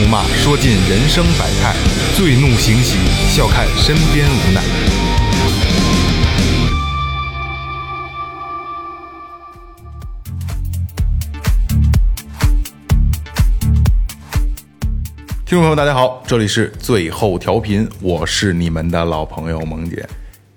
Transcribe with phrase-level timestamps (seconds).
[0.00, 1.74] 怒骂，说尽人生百态；
[2.16, 2.96] 醉怒行喜，
[3.28, 4.62] 笑看身边无奈。
[15.44, 20.08] 听众朋友，大家好，这里是最后调频，我是你们的老朋友萌姐。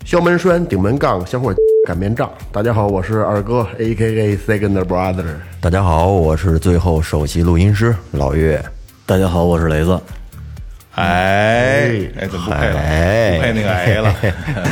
[0.05, 1.53] 敲门栓，顶门杠，小伙
[1.85, 2.31] 擀面杖。
[2.49, 5.25] 大家好，我是二哥，A K A Second Brother。
[5.59, 8.63] 大家好，我是最后首席录音师老岳。
[9.05, 9.99] 大家好，我是雷子。
[10.95, 12.79] 哎哎，怎么不配了？
[12.79, 14.15] 哎不配那个哎了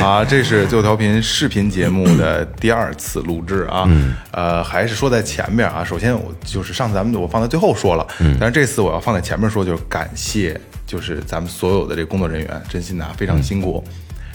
[0.00, 0.24] 啊！
[0.24, 3.86] 这是最后调频视频节目的第二次录制啊。
[4.30, 5.84] 呃，还是说在前面啊。
[5.84, 8.06] 首先，我就是上次咱们我放在最后说了，
[8.40, 13.84] 但是这次我要放在前面说，就是感谢，就是咱们所有的这工作人员，真心的啊非常辛苦。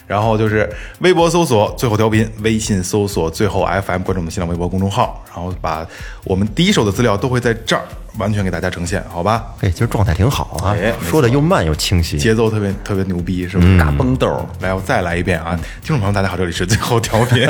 [0.05, 5.85] 然后就是微博搜索最后调频，微信搜索最后 FM，关注我们新浪微博公众号，然后把
[6.23, 7.81] 我们第一手的资料都会在这儿
[8.17, 9.45] 完全给大家呈现，好吧？
[9.61, 12.17] 哎，今儿状态挺好啊哎，说的又慢又清晰。
[12.17, 13.77] 节奏特别特别牛逼，是不是？
[13.77, 15.55] 大崩豆，来，我再来一遍啊！
[15.81, 17.47] 听众朋友，大家好，这里是最后调频。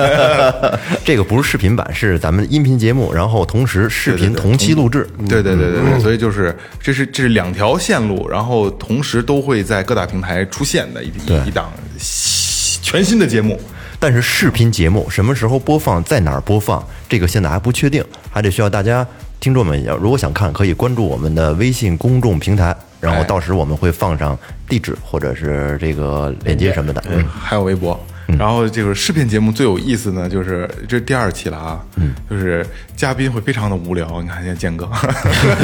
[1.06, 5.08] 这个不是视频版，是咱们音频节目，然后同时视频同期录制。
[5.30, 11.72] 对对对对对，所以就是这是这是两条线路，然后同时都会在各大平台出现的一一一档
[12.82, 13.60] 全新的节目。
[14.00, 19.06] 但是视频节目什么时候播放，在哪儿播放，这个现在还不确定，还得需要大家
[19.40, 24.38] 听众们，如果想看，可以关注我们的微信公众平台，然后哎到时我们会放上
[24.68, 27.04] 地址或者是这个链接什么的。
[27.10, 28.00] 嗯，还有微博。
[28.38, 34.22] 然后这个视频节目最有意思呢，就是这是第二期了啊，嗯，就是嘉宾会非常的无聊。
[34.22, 34.86] 你看，现在建哥，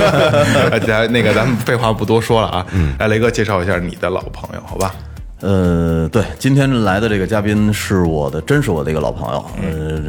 [0.71, 2.65] 大家那个咱们废话不多说了啊，
[2.99, 4.95] 来雷哥介绍一下你的老朋友，好吧？
[5.41, 10.01] 呃，对，今天来的这个嘉宾是我的，真是我的一个老朋友，呃，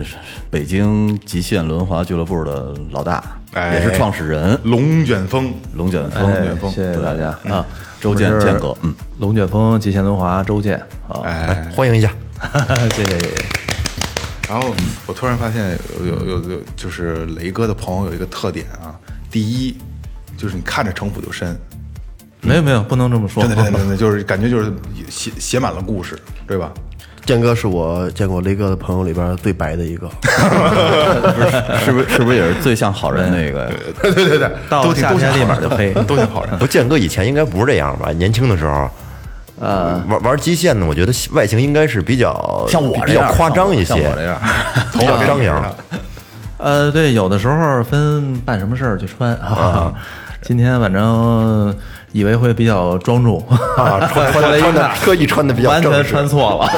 [0.49, 3.21] 北京极限轮滑俱乐部的老大，
[3.55, 6.23] 哎也是创始人龙卷风，龙卷风。
[6.23, 7.65] 龙卷风，谢谢大家啊！
[8.01, 10.77] 周健我是健哥嗯，龙卷风极限轮滑周建
[11.09, 12.11] 啊，哎，欢迎一下。
[12.95, 13.45] 谢谢谢谢。
[14.49, 14.75] 然后
[15.07, 18.99] 我突然发现有有有有，就是雷哥的朋友有一个特点啊，
[19.31, 19.77] 第一
[20.37, 21.57] 就是你看着城府就深，
[22.41, 23.41] 没有没有，不能这么说。
[23.41, 24.73] 真的真的真的就是感觉就是
[25.09, 26.73] 写写满了故事，对吧？
[27.25, 30.09] 建哥是我见过雷哥的朋友里边最白的一个。
[31.85, 33.71] 是不是是不是也是最像好人那个？
[34.03, 35.93] 对对对对，到都 都挺夏天立马就黑。
[36.07, 36.59] 都像好人。
[36.59, 38.11] 不，建哥以前应该不是这样吧？
[38.13, 38.89] 年轻的时候，
[39.61, 44.39] 呃，玩玩极限呢，我觉得外形应该是比较像我比这样较夸张一些，像我这样，
[44.93, 45.75] 比较张扬。
[46.59, 49.93] 呃，对，有的时候分办什么事儿去穿啊。
[50.43, 51.75] 今天反正
[52.15, 53.39] 以为会比较庄重。
[53.77, 56.71] 啊，穿 穿的穿的特意穿的比较完全正式穿错了。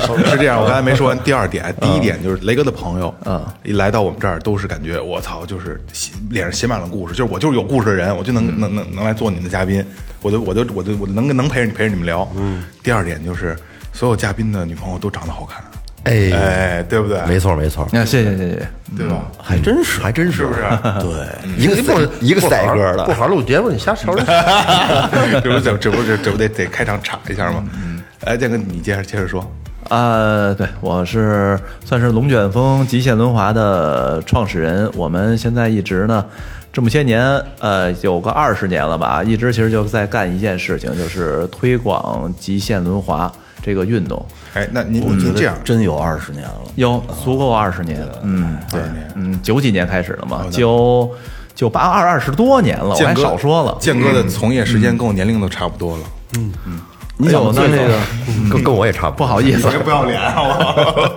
[0.26, 9.84] 是这样，我刚才没说完第二点，第一点就是雷哥的朋友，嗯，一来到我们这儿都是感觉我操，就是写脸上写满了故事，就是我就是有故事的人，我就能能能能来做你们的嘉宾，
[10.22, 12.26] 我就我就我就我就能能陪着你陪着你们聊。
[12.36, 13.54] 嗯，第二点就是
[13.92, 15.62] 所有嘉宾的女朋友都长得好看，
[16.06, 17.20] 哎，哎，对不对？
[17.26, 18.68] 没错没错，那谢谢谢谢。
[18.96, 19.26] 对吧？
[19.42, 20.60] 还真是还真是，是不是？
[21.00, 24.24] 对，一个赛一个赛个的，不好好录节目，你瞎吵吵。
[25.42, 27.64] 这不这这不这这不得得开场插一下吗？
[27.76, 29.44] 嗯，哎，建哥，你接着接着说。
[29.88, 34.88] 呃，对，我是算是龙卷风极限轮滑的创始人。
[34.94, 36.24] 我们现在一直呢，
[36.72, 37.22] 这么些年，
[37.60, 43.30] 呃，有个二十年了吧，一直其实就在干一件事情，就是推广极限轮滑
[43.62, 44.24] 这个运动。
[44.56, 46.52] 哎，那您我觉得您这样，真有二十年了。
[46.76, 51.10] 有足够二十年了，嗯，对20年，嗯，九几年开始的嘛，九
[51.54, 53.76] 九八二二十多年了，我还建哥少说了。
[53.78, 56.02] 建哥的从业时间跟我年龄都差不多了。
[56.38, 56.80] 嗯嗯
[57.18, 57.98] 你哎呦，那这个
[58.50, 59.26] 跟跟我也差不多。
[59.26, 61.10] 不好意思，不要脸，好不好？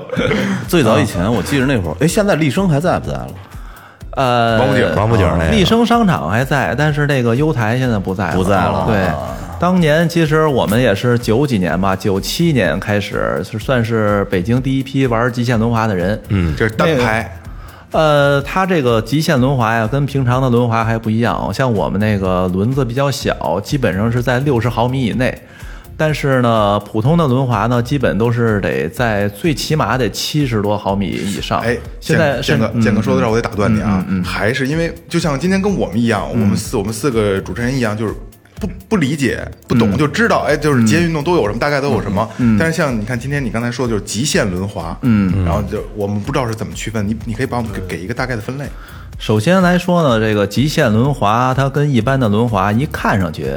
[0.68, 3.28] 最早以前，我记得那会儿，哎，现在立生还在不在了？
[4.12, 9.18] 呃，王府井王府井那个立生商场还在，但是那个优台现在不在了，不在了对啊，
[9.60, 16.20] 当年其实我们也是九几年吧，九七年开始是算是北京第一批玩极限轮滑的人。
[16.30, 17.40] 嗯，这是单排，
[17.92, 21.54] 呃，它这个极限轮滑呀，跟平常的轮滑还不一样。
[21.54, 25.38] 像我们那个轮子比较小，基本上是在六十毫米以内。
[25.98, 31.60] 但是呢，普通的轮滑呢，基本都是得在最起码得七十多毫米以上。
[31.60, 38.16] 哎，现在建哥，甚建哥说到这儿，我得打断你啊，嗯还是因为就像今天跟我们一样，我们四我们四个主持人一样，就是。
[38.60, 42.28] 不不理解不懂，就知道哎，就是极限运动都有什么，大概都有什么。
[42.60, 48.66] 但是像你看今天你刚才说的就是极限轮滑，嗯，然后就我们不知道是怎么区分，你你可以帮我们给给一个大概的分类。
[49.18, 53.48] 首先来说呢，这个极限轮滑它跟一般的轮滑一看上去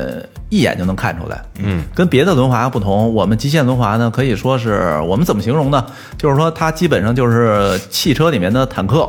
[0.49, 5.87] 一眼就能看出来，嗯，跟别的轮滑不同，我们极限轮滑呢可以说是我们怎么形容呢？
[6.19, 9.09] 就是说它基本上就是汽车里面的坦克，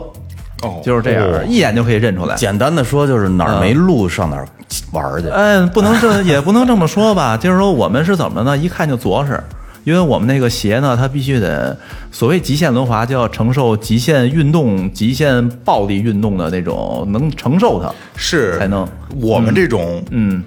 [0.63, 2.35] 哦，就是这样，一眼就可以认出来。
[2.35, 4.47] 简单的说就是哪儿没路上哪儿
[4.91, 5.27] 玩儿去。
[5.29, 8.57] 嗯，不能这 也不能这么说吧，就是说我们是怎么呢？
[8.57, 9.41] 一看就着实，
[9.83, 11.77] 因为我们那个鞋呢，它必须得
[12.11, 17.91] 所谓极限轮滑，就要承受极限运动、极限暴力运动的那种，能承受它。
[18.15, 18.87] 是才能
[19.21, 20.43] 我们这种嗯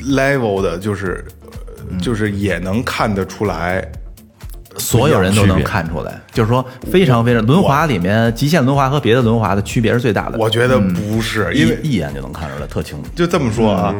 [0.00, 1.24] level 的，就是
[1.90, 3.86] 呃就是也能看得出来。
[4.80, 10.38] 所有人都能看出来，就是说非常非常轮滑里面，极限轮滑和别的轮滑的区别是最大的。
[10.38, 13.08] 我觉得不是，因为一一眼就能看出来，特清楚。
[13.14, 13.94] 就这么说啊，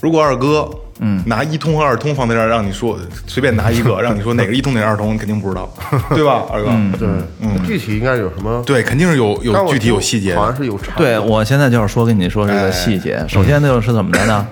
[0.00, 0.68] 如果二哥，
[1.00, 5.70] 嗯，拿一通和二通放在这儿，让你说随便拿一个， 让你说哪个一通哪个二通，你肯定不知道，
[6.14, 6.70] 对吧，二哥？
[6.98, 7.08] 对，
[7.40, 8.62] 嗯具体应该有什么？
[8.66, 10.46] 对，肯定是有有具体有细节好。
[10.46, 10.92] 像是有差。
[10.96, 13.22] 对，我现在就是说跟你说这个细节。
[13.28, 14.46] 首先就是怎么着呢？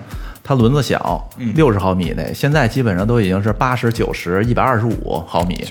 [0.46, 5.66] 它轮子小，六十毫米内，现在基本上都已经是八十九十、一百二十五毫米，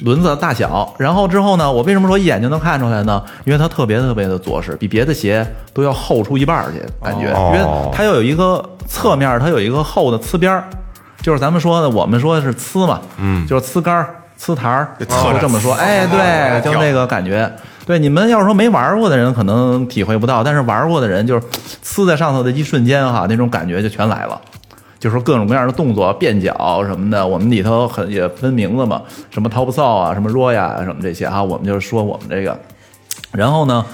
[0.00, 0.94] 轮子大小。
[0.98, 3.22] 然后之后呢，我为什么说一眼就能看出来呢？
[3.44, 10.64] 因为它特别特别的着实，比别的鞋都要厚出一半儿去，感觉，因为它要有一个侧面，它有一个厚的呲边儿，
[11.20, 15.04] 就是咱们说的，我们说的是呲嘛，嗯，就是呲杆儿、呲台儿，就
[15.38, 15.78] 这么说，呲。
[15.78, 17.52] 哎，对，就那个感觉。
[17.86, 21.42] 对，你们要是说没玩过的人，可能体会不到，但是玩过的人，就是
[21.84, 24.40] 呲在上头的一瞬间哈，那种感觉就全来了。
[24.98, 32.58] 就是说各种各样的动作、变脚什么的，我们里头很也分名字嘛，什么 Top Saw 啊，什么 Roya 啊，什么这些哈，我们就是说我们这个。
[33.32, 33.84] 然后呢，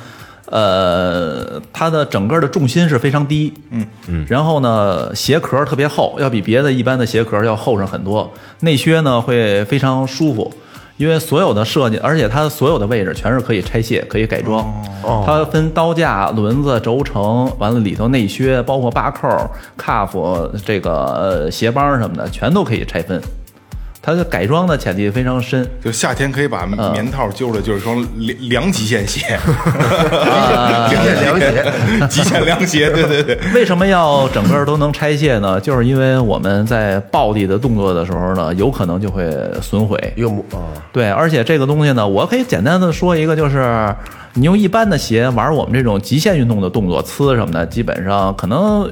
[0.46, 10.52] 呃，它的整个的重心是非常低，嗯嗯，然后呢，鞋壳特别厚，要比别的一般的鞋壳要厚上很多，内靴呢会非常舒服。
[11.00, 14.62] 因为所有的设计，而且它所有的位置全是可以拆卸、可以改装。
[15.02, 19.26] 哦它分刀架、轮子、轴承，完了里头内靴，包括把扣、
[19.78, 23.18] cuff 这个呃鞋帮什么的，全都可以拆分。
[24.02, 25.68] 它的改装的潜力非常深。
[25.84, 29.20] 就夏天可以把棉套揪着，就是一双凉凉极限鞋，
[30.88, 31.72] 极限凉鞋，
[32.08, 33.38] 极限凉鞋，对对对。
[33.54, 35.60] 为什么要整个都能拆卸呢？
[35.60, 39.30] 就是因为我们在暴力的动作的时候呢，有可能就会
[39.60, 39.98] 损毁。
[40.16, 43.94] 一个模啊，对，而且这个东西呢，我可以简单的说一个，就是
[44.32, 48.90] 你用一般的鞋玩我们这种极限运动的动作，呲什么的，基本上可能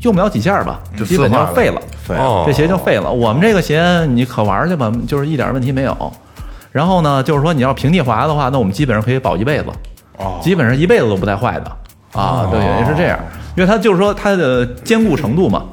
[0.00, 3.10] 用不了几下吧，就基本就废了，废了哦这鞋就废了。
[3.10, 6.12] 我们这个鞋你可玩去吧，就是一点问题没有。
[6.72, 9.66] 然后呢，就是说你要平地滑的话，那我们基本上可以保一辈子，
[10.18, 12.48] 哦基本上一辈子都不带坏的啊。
[12.50, 13.18] 对，原因是这样，
[13.56, 15.64] 因为它就是说它的坚固程度嘛。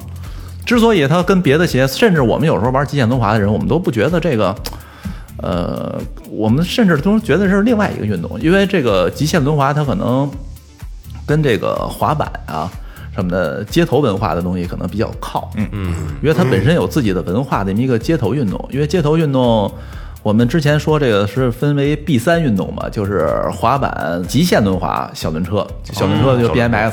[0.66, 4.54] 之所以它跟别的鞋，甚至我们有时候玩极限轮滑的人，我们都不觉得这个，
[5.42, 5.98] 呃，
[6.30, 10.30] 我们甚至都觉得是另外一个运动，因为这个极限轮滑它可能
[11.26, 12.70] 跟这个滑板啊
[13.18, 19.70] 什么的街头文化的东西可能比较靠，嗯嗯，因为它本身有自己的文化的这么一个街头运动，因为街头运动。
[20.24, 26.92] 我们之前说这个是分为 B 三运动嘛，就是滑板、极限轮滑、小轮车，小轮车就 BMX，、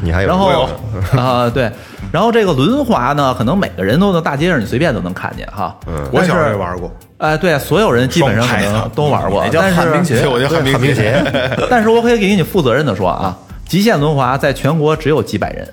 [0.00, 0.28] 你还有。
[0.28, 0.62] 然后我有
[1.20, 1.70] 啊、对，
[2.10, 5.76] 然后这个轮滑呢，可能每个人都能大街上你随便都能看见哈。
[5.86, 6.08] 嗯。
[6.10, 11.22] 我小时候也玩过，哎，对，所有人基本上可能都玩过，那叫但旱冰鞋是我就旱冰冰鞋，
[11.68, 13.36] 但是我可以给你负责任的说啊，
[13.72, 15.66] 极限轮滑在全国只有几百人，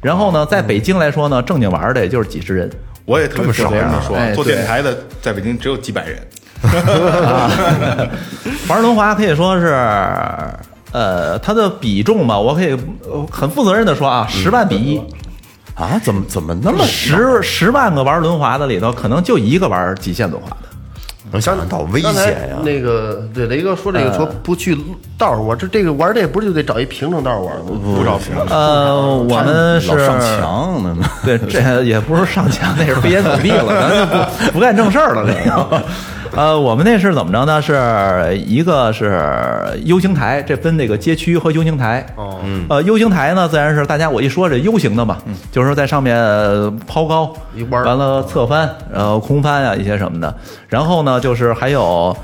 [0.00, 2.70] 然后呢，在北京来说呢，正经玩的也就是几十人。
[3.06, 6.16] 我也特别少这么说哎，做电台的在北京只有几百人。
[8.68, 9.66] 玩轮滑可以说是，
[10.92, 15.02] 呃，它的比重吧，我可以呃很负责任的说啊，十万比一。
[15.74, 20.67] 啊，怎么怎么那么十十万个玩轮滑的里头，可能就一个玩极限轮滑的。
[21.30, 22.14] 能想象到危险
[22.48, 22.56] 呀！
[22.64, 24.76] 那个对雷哥说这个说不去
[25.16, 27.64] 道上玩，这这个玩这不是就得找一平整道玩吗？
[27.82, 30.96] 不找平整呃，我们是上墙呢？
[31.24, 35.26] 对，这也不是上墙，那是飞檐走壁了，咱就不不干正事儿了。
[35.26, 35.82] 这个，
[36.38, 37.60] 呃，我们那是怎么着呢？
[37.60, 39.20] 是一个是
[39.86, 42.06] U 型台，这分那个街区和 U 型台。
[42.14, 45.18] 哦，呃，U 型台呢，自然是大家我一说这 U 型的嘛，
[45.50, 50.32] 就是说在上面呃抛高一弯完了侧翻，然后空翻啊一些什么的。
[50.68, 52.16] 然后呢，就是还有。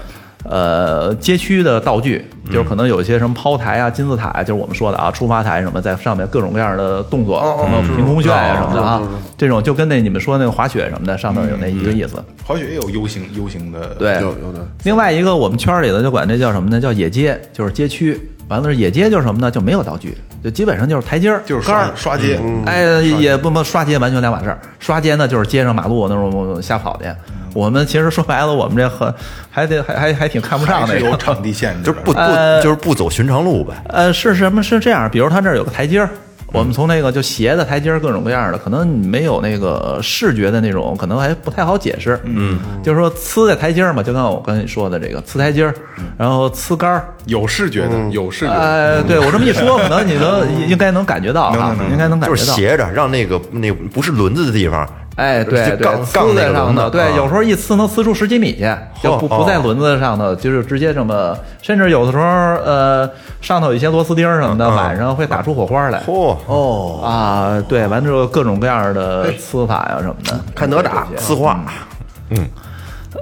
[0.44, 9.02] 呃，街区的道具就是可能有一些什么抛台啊、金字塔啊，就是我们说的啊，出发台什么，在上面各种各样的动作，什么凭空炫啊什么的啊，
[9.36, 12.22] 这种就跟那你们说那个滑雪什么的，上面有那一个意思。
[12.44, 14.66] 滑雪也有 U 型 U 型的，对，有有的。
[14.84, 16.80] 另外一个我们圈里的就管这叫什么呢？
[16.80, 18.20] 叫野街，就是街区。
[18.48, 19.50] 完了，野街就是什么呢？
[19.50, 24.58] 就没有道具，就基本上就是台阶儿，就是杆儿刷刷街，哎，也不不刷街完全两码事儿。
[24.78, 27.08] 刷街呢，就是街上马路那种瞎跑去。
[27.54, 29.12] 我们其实说白了，我们这很
[29.54, 30.99] 还得还还还挺看不上那个。
[30.99, 33.73] 是有场地限制， 就是不不呃就是不走寻常路呗。
[33.88, 34.61] 呃，是什么？
[34.61, 36.08] 是这样，比如他这儿有个台阶儿，
[36.52, 42.18] 我们从那个就斜的台阶儿，各种各样的，可能你没有那个视觉的那种，可能还不太好解释。
[42.25, 45.75] 嗯，就是说呲在台阶儿嘛，就刚才我跟你说的这个呲台阶儿，
[46.18, 47.04] 然后呲杆儿。
[47.26, 48.61] 有视觉的，有视觉的。
[48.61, 52.56] 呃，对我这么一说，可能你能 应该能感觉到啊，应该能感觉到就是觉到。
[52.56, 58.68] 斜着，让那个那不是轮子的地方，哎，对对，就杠呲在上头，对，啊有时候一呲能呲出十几米去，
[59.02, 63.09] 就不不在轮子上头，就是直接这么，甚至有的时候，呃，
[63.40, 66.00] 上头有一些螺丝钉什么的，嗯嗯晚上会打出火花来。
[66.00, 71.61] 嚯，哦，啊，对，完之后各种各样的呲法呀什么的， 看哪吒呲花，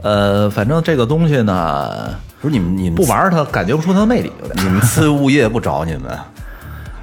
[0.03, 2.09] 呃，反正这个东西呢，
[2.41, 6.19] 不是你们你们不玩它感觉不出它的魅力，你们呲物业不找你们？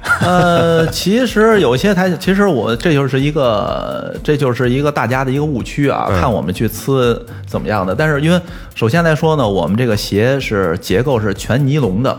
[0.20, 7.94] 呃，其实有些台，其实我这就是一个，这就是一个大家的一个误区啊，看我们去呲怎么样的。
[7.94, 8.40] 但是因为
[8.74, 12.18] 首先来说呢，我们这个鞋是结构是全尼龙的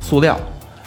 [0.00, 0.38] 塑料。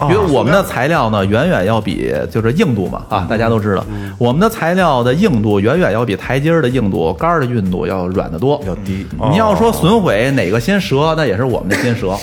[0.10, 3.86] 因为我们的材料呢，远远要比就是硬度嘛啊，大家都知道，
[4.18, 9.06] 我们的材料的硬度远远要比台阶儿的硬度、杆儿的硬度要软得多，要低。
[9.32, 12.18] 你要说损毁哪个先折，那也是我们的先折。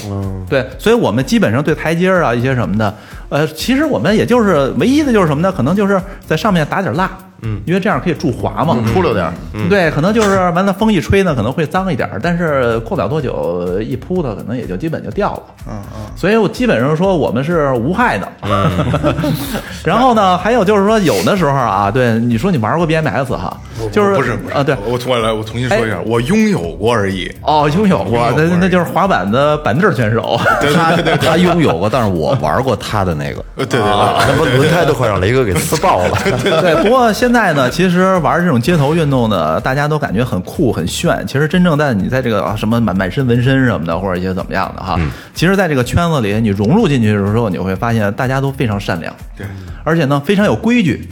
[0.49, 2.95] 对，所以我们基本上对台阶儿啊一些什么的，
[3.29, 5.53] 呃，其实我们也就是唯一的就是什么呢？
[5.53, 7.11] 可能就是在上面打点蜡，
[7.43, 9.33] 嗯，因为这样可以助滑嘛，出溜点儿。
[9.69, 15.43] 对，可能就是完了，风一吹呢，可能会脏一点儿，但是过不了多久一扑它，可能也就基本就掉了。
[15.69, 18.29] 嗯嗯，所以我基本上说我们是无害的。
[19.85, 23.57] 然后呢，还有就是说，有的时候啊，对你说你玩过 BMX 哈，
[23.91, 24.77] 就是不是不是啊，对。
[24.85, 27.31] 我我来我重新说一下，我拥有过而已。
[27.43, 30.39] 哦，拥有过，那那就是滑板的板凳选手。
[30.75, 33.45] 他他拥有过，但是我玩过他的那个。
[33.57, 33.91] 呃，对对对，
[34.29, 36.11] 那不轮胎都快让雷哥给撕爆了。
[36.43, 41.25] 对，不过现在呢，其实玩这种街头运动呢，大家都感觉很酷很炫。
[41.27, 44.99] 其实真正在你在这个啊什么满满身纹身什么的，或者一些怎么样的哈，
[45.35, 49.47] 其实在这个圈子里，你融入进去的时候，你会发现大家都非常善良，对，
[49.85, 51.09] 而且呢非常有规矩。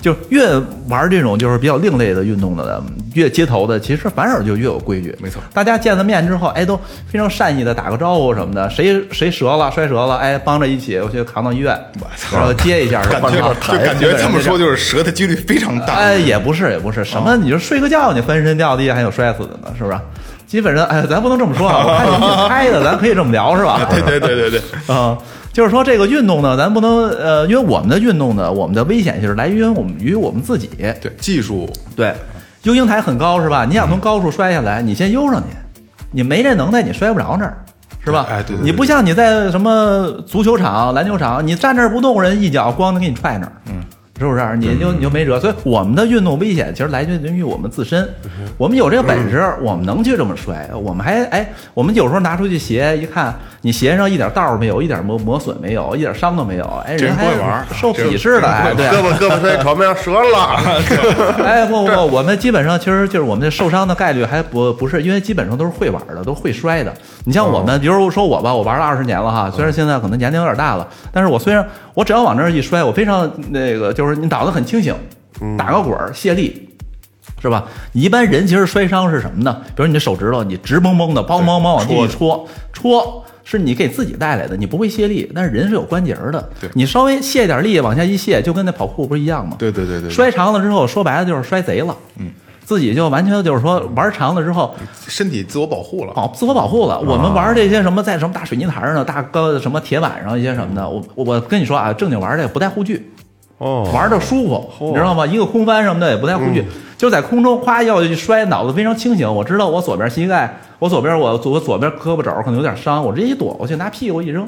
[0.00, 0.48] 就越
[0.88, 2.82] 玩这种就是比较另类的运动的，
[3.14, 5.14] 越街头的，其实反而就越有规矩。
[5.20, 8.68] 没错大家见了面之后，哎，都非常善意的打个招呼什么的。
[8.70, 11.78] 谁谁折了摔折了，哎，帮着一起我去扛到医院，
[12.32, 15.94] 然后接一下，感觉啊就感觉这么说就是折的几率非常大。
[15.94, 19.98] 哎，也不是，也不是什么，你就睡个觉你翻身掉地下还有摔死的呢，是不是？
[20.46, 23.86] 基本上，哎，咱不能这么说啊，我看你 挺嗨的，咱可以这么聊，是吧？
[23.88, 24.60] 对对对对对，
[24.92, 25.16] 啊、
[25.52, 30.70] 就是说这个运动呢，咱不能呃，因为我们的运动呢，我们的危险性是来源于我们于我们自己。
[30.78, 32.14] 对技术对，
[32.62, 33.64] 悠鹰台很高是吧？
[33.64, 35.48] 你想从高处摔下来，你先悠上去，
[36.12, 37.56] 你没这能耐，你摔不着那儿。
[38.02, 38.26] 是吧？
[38.30, 43.79] 哎对对对你不像你在什么足球场、篮球场，你站那儿不动，人一脚咣能给你踹那儿，嗯，
[44.20, 44.56] 是不是？
[44.58, 45.40] 你就你就没辙。
[45.40, 48.08] 所以我们的运动危险其实来源于我们自身，
[48.58, 60.60] 我们有这个本事，我们能去这么摔，我们还哎，我们有时候拿出去鞋一看，你鞋上一点道儿没有，一点磨磨损没有，一点伤都没有，哎，这人还会玩儿受鄙视的，哎，对，胳膊胳膊摔床面折了，
[61.42, 66.92] 哎，不不不，我们基本上其实就是我们这受伤的概率还不不是，因为基本上都是会玩的，都会摔的。
[67.24, 74.94] 你像我们，比如说我吧，我玩了二十年了哈，虽然现在可能年龄有点大了，但是我虽然我只要往那儿一摔，我非常那个，就是你脑子很清醒，
[75.56, 76.66] 打个滚儿卸力。
[77.42, 77.64] 是吧？
[77.92, 79.62] 你一般人其实摔伤是什么呢？
[79.68, 89.56] 比如你的手指头，你直嘣嘣的，梆梆梆往地一戳，戳是你给自己带来的，你不会卸力，但是人是有关节儿的对，你稍微卸点力往下一卸，就跟那跑酷不是一样吗？
[89.58, 92.30] 对对对对对摔长了之后，说白了就是摔贼了，嗯，
[92.62, 94.74] 自己就完全就是说玩长了之后，
[95.06, 96.12] 身体自我保护了。
[96.12, 97.00] 保自我保护了。
[97.00, 103.10] 我们玩这些什么在什么大水泥台上、大高什么铁板上一些什么的，我我我跟你说啊，正经玩这个不带护具，
[103.60, 105.26] 哦，玩的舒服，你知道吗？
[105.26, 106.64] 一个空翻什么的也不太护具，
[106.96, 109.32] 就是在空中夸要一摔，脑子非常清醒。
[109.32, 114.46] 我知道我左边膝盖，我左边我左左边胳膊肘可能有点伤，我直接一躲过去，拿屁股一扔，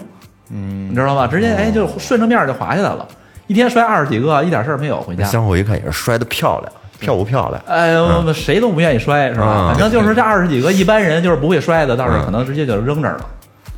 [0.51, 1.27] 嗯，你知道吗？
[1.27, 3.07] 直接哎就顺着面就滑下来了。
[3.49, 5.25] 一天摔二十几个，一点事儿没有，回家。
[5.25, 7.61] 相互一看也是摔得漂亮，漂不漂亮？
[7.67, 9.67] 哎呦，谁都不愿意摔，是吧？
[9.67, 13.27] 嗯反正就是这二十几个，一般人就是不会摔的，倒是可能直接就扔这儿了。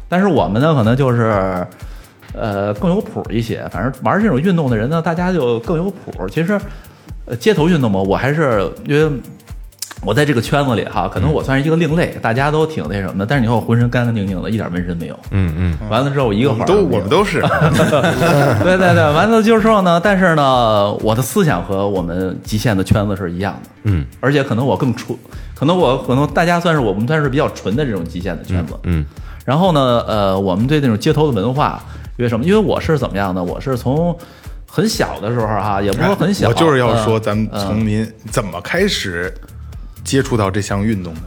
[0.09, 1.67] 但是我们呢，可能就是，
[2.35, 3.67] 呃，更有谱一些。
[3.71, 6.29] 反正玩这种运动的人呢，大家就更有谱。
[6.29, 6.61] 其实，
[7.39, 9.11] 街头运动嘛，我还是因为。
[10.07, 13.25] 我在这个圈子里哈，可能我算是一个另类，大家都挺那什么的。
[13.25, 15.19] 但是你看我浑身干干净净的，一点纹身没有。
[15.31, 25.19] 嗯嗯，完了之后，我一个环儿都我们都是，对对对，完了就是说呢，但是呢，我的思想和我们极限的圈子是一样的，嗯，而且可能我更纯，
[25.55, 29.07] 可能我可能大家算是我们算是比较纯的这种极限的圈子，嗯，
[29.47, 31.83] 然后呢，呃，我们对那种街头的文化，
[32.17, 32.45] 为什么？
[32.45, 33.43] 因为我是怎么样的？
[33.43, 34.17] 我是从
[34.67, 39.33] 很小的时候哈，也不是说很小，我就是要说，呃咱们从您怎么开始
[40.05, 41.21] 接触到这项运动的？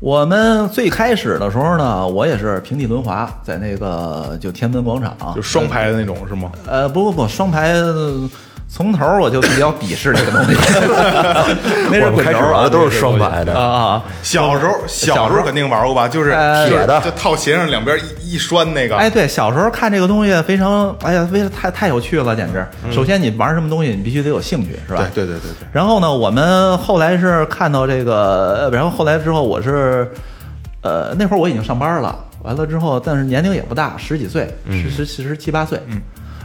[0.00, 6.50] 我们最开始的时候呢，我也是平地轮滑，在那个就天安门广场，就双排的那种是吗？
[6.66, 8.28] 呃，不不不，双排呃
[8.74, 10.54] 从头我就比较鄙视这个东西，
[11.92, 14.04] 那是我们开始滚轴啊，玩的都是双排的啊啊。
[14.22, 16.08] 小时候小小时候肯定玩过吧？
[16.08, 16.30] 就是
[16.66, 18.96] 铁的就套鞋上两边一一拴那个。
[18.96, 22.66] 哎，对，小时候看这个东西非常，哎呀，非常太太有趣了，简直。
[22.90, 25.06] 首先，你玩什么东西，你必须得有兴趣，是吧？
[25.14, 25.68] 对对对对对。
[25.70, 30.10] 然后呢，我们后来是看到这个，呃然后后来之后，我是，
[30.80, 35.78] 呃，那会儿我已经上班了，完了之后，但是年龄也不大，十几岁，十十十十七八岁。
[35.88, 36.00] 嗯。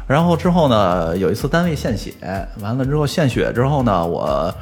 [0.07, 2.13] 然后之后呢，有一次单位献血，
[2.61, 4.53] 完了之后献血之后呢，我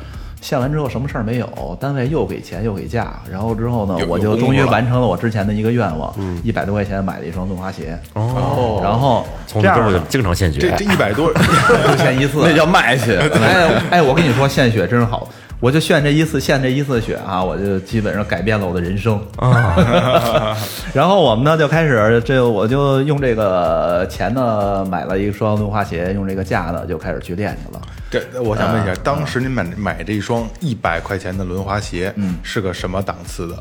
[0.41, 7.97] 献完之后什么事儿没有，单位又给钱又给假，然后之后呢，我就终于完成了我之前的一个愿望，一百多块钱买了一双轮滑鞋。
[8.13, 10.85] 哦，然后从此之后就这样呢经常献血这这。
[10.85, 13.19] 一百多， 就献一次， 那叫卖血。
[13.41, 15.27] 哎哎，我跟你说，献血真是好，
[15.65, 19.75] 我就献这一次，献这一次血啊，我就基本上改变了我的人生啊。
[20.93, 27.81] 然后我们呢就开始，这我就用这个钱呢买了一双轮滑鞋，用这个价呢就开始去练去了。
[28.11, 33.55] 这我想问一下，当时您买买这一双一百块钱的轮滑鞋，嗯，是个什么档次的？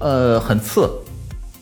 [0.00, 0.90] 呃，很次，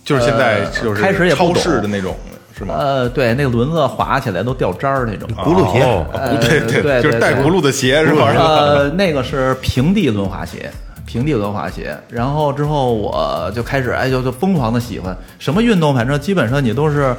[0.03, 2.17] 就是现在呃就是开始也不超市懂的那种，
[2.59, 2.75] 是吗？
[2.77, 5.29] 呃，对，那个轮子滑起来都掉渣儿那种。
[5.39, 8.33] 轱辘鞋哦呃对对就是带对轱辘的鞋是吧？
[8.37, 10.71] 呃， 那个是平地轮滑鞋，
[11.07, 11.97] 平地轮滑鞋。
[12.09, 17.15] 然后之后我就开始，哎，就就疯狂的喜欢什么运动，反正基本上你都是，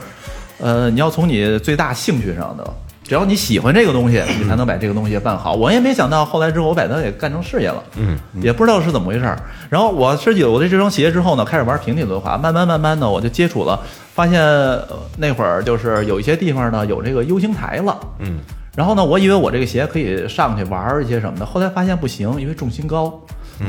[0.60, 2.64] 呃，你要从你最大兴趣上的。
[3.02, 5.54] 只要你喜欢这个东西，你才能把这个东西办好。
[5.54, 9.36] 我也没想到，后来之后我把它给干成事业了，嗯，也不知道是怎么回事儿。
[9.68, 13.80] 然后我设计了我的这双鞋之后呢，开始玩平地轮滑，慢慢慢慢的我就接触了，
[14.20, 14.86] 发现、呃
[15.18, 18.40] 那会儿就是有一些地方呢有这个 U 型台了，嗯，
[18.76, 23.18] 然后呢，我以为我这个鞋可以上去玩一些什么的，后来发现不行，因为重心高。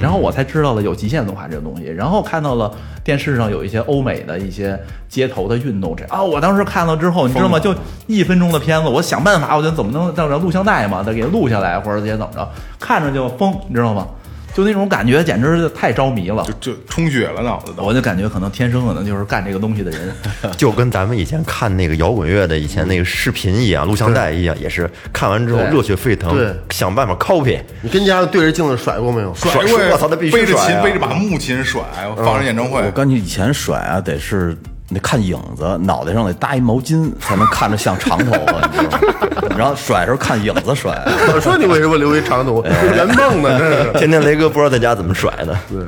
[0.00, 2.72] 然后我才知道了有极限轮滑这个东西，然后看到了
[3.04, 7.58] 电视上有一些欧美的一些街头的运动，这啊，我当时看了之后，你知道吗？
[7.58, 7.72] 就
[8.08, 14.06] 一分钟的片子，我想办法，我就怎么能让这录像带嘛，再给录下来，或者也怎么着，看着就疯，你知道吗？
[14.54, 16.44] 就那种感觉，简直是太着迷了。
[16.44, 17.82] 就就充血了脑子都。
[17.82, 20.12] 我就感觉可能天生可能就是干这个东西的人，
[20.56, 27.58] 就跟咱们以前看那个摇滚乐的以前那个视频一样，录像带一样，也是看完之后热血沸腾对，想办法 copy。
[27.82, 29.34] 你跟家对着镜子甩过没有？
[29.34, 31.82] 甩过我操那必须背着琴甩啊背着把木琴甩，
[32.16, 32.90] 放着演唱会我。
[32.90, 34.56] 感觉以前甩啊，得是
[34.94, 39.56] 得看影子，脑袋上得搭一毛巾，才能看着像长头发，你知道吗？
[39.56, 40.92] 然后甩的时候看影子甩。
[41.34, 42.68] 我说你为什么留一长头发？
[42.68, 43.58] 圆梦呢？
[43.58, 43.92] 这是。
[43.98, 45.56] 天天雷哥不知道在家怎么甩的。
[45.68, 45.84] 对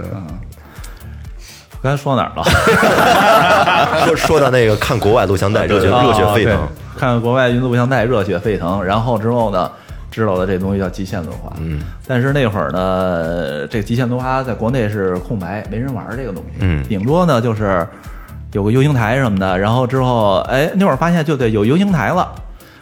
[1.82, 4.06] 刚才说哪儿了？
[4.06, 6.54] 说说到那个看国外录像带，热血啊热血沸腾。
[6.54, 6.60] 对
[6.96, 8.84] 看国外运动录像带，热血沸腾。
[8.84, 9.68] 然后之后呢，
[10.08, 11.52] 知道了这东西叫极限轮滑。
[11.58, 16.58] 嗯，但是那会儿呢，这极限轮滑在国内是空白，没人玩这个东西。
[16.60, 17.84] 嗯顶多呢就是
[18.52, 19.58] 有个 U 型台什么的。
[19.58, 22.32] 然后之后，哎，那会儿发现就得有 U 型台了。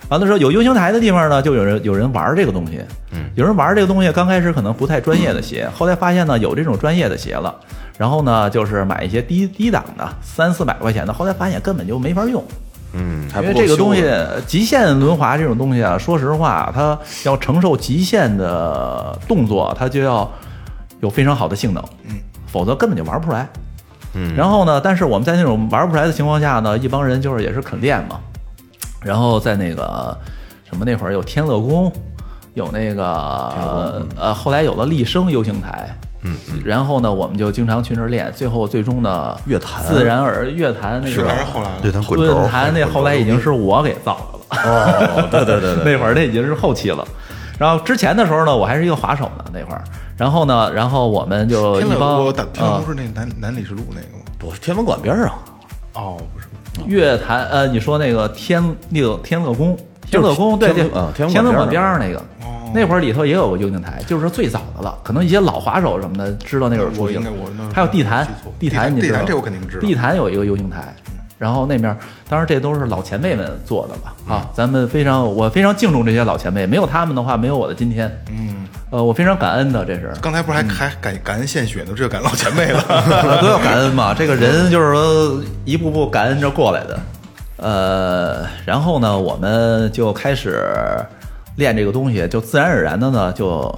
[0.08, 2.80] 完了之后，有 U 型台的地方呢，就有人有人玩这个东西。
[3.12, 7.54] 嗯，有人玩这个东西，刚开始可能不太专业的鞋，后来发现呢有这种专业的鞋了。
[7.96, 12.42] 然后呢，就是买一些低低档的，三四百块钱的，后来发现根本就没法用。
[12.92, 14.02] 嗯，因为这个东西，
[14.48, 20.28] 极限轮滑这种东西啊，说实话，它要承受极限的动作，它就要
[21.00, 22.16] 有非常好的性能，嗯，
[22.48, 23.48] 否则根本就玩不出来。
[24.14, 28.18] 嗯，然后呢，但是我们在那种玩不出来的情况下呢，一帮人就是也是肯练嘛，
[29.02, 30.16] 然后在那个
[30.68, 31.92] 什么那会儿有天乐宫，
[32.54, 35.88] 有那个呃，后来有了立声 U 型台。
[36.22, 41.22] 嗯，然后呢，我们就经常去那儿练，最后最终呢，乐坛自然而乐坛那个
[42.14, 44.62] 论坛那后来已经是我给造的了。
[44.66, 47.02] 哦，对对对对， 那会儿那已经是后期了。
[47.58, 49.82] 然后之前的时候呢，我还是一个滑手呢那会儿。
[50.20, 52.22] 然后呢，然后我们就一帮
[52.84, 54.24] 不是那南南礼士路那个吗？
[54.38, 55.32] 不是天文馆边上，
[55.94, 56.46] 哦，不是，
[56.86, 61.98] 乐坛呃，你说那个天那个天乐宫，天乐宫对对天啊天乐天馆馆边上。
[61.98, 62.22] 那个。
[62.72, 68.24] 那会儿里头也有个 U 型台，就是最早的了，可能一些老滑手什么的知道那会儿我出应该我那还有地坛，
[68.60, 69.14] 地坛你知道。
[69.14, 69.80] 地坛这我肯定知道。
[69.80, 70.94] 地坛有一个 U 型台，
[71.36, 71.96] 然后那面
[72.28, 78.08] 当然这都是老前辈们做的了啊，咱们非常我非常敬重这些老前辈，没有他们的话，没有我的今天。
[78.30, 78.59] 嗯，
[78.90, 82.82] 呃，我非常感恩的，这是刚才不是还还感感恩献血呢，这就感恩老前辈了。
[83.40, 84.12] 都要感恩嘛。
[84.12, 87.00] 这个人就是说一步步感恩着过来的。
[87.58, 90.66] 呃，然后呢，我们就开始
[91.56, 93.72] 练这个东西，就自然而然的呢，就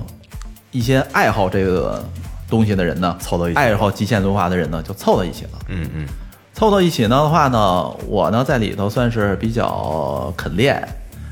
[0.71, 2.03] 一些爱好这个
[2.49, 5.51] 东西的人呢，凑到一起爱好极限轮滑的人呢，就凑到一起了。
[5.69, 6.07] 嗯嗯，
[6.55, 10.83] 凑到一起呢的话呢，我呢在里头算是比较肯练，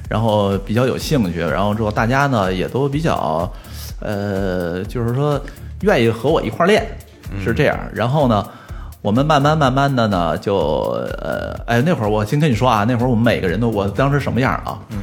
[0.06, 3.50] 然后比较有兴趣，然后之后大家呢也都比较，
[4.00, 5.40] 呃，就是说
[5.82, 6.86] 愿意和我一块儿练，
[7.44, 7.78] 是这样。
[7.94, 8.44] 然后呢，
[9.00, 10.56] 我们慢慢慢慢的呢，就
[11.22, 14.78] 呃，哎，那会儿我先跟你说啊，那会儿我们每个人都，我当时什么样啊？
[14.90, 14.98] 嗯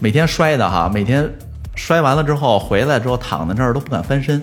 [0.00, 1.30] 每天摔的哈，每天
[1.76, 4.42] 摔完了之后回来之后躺在这儿都不敢翻身。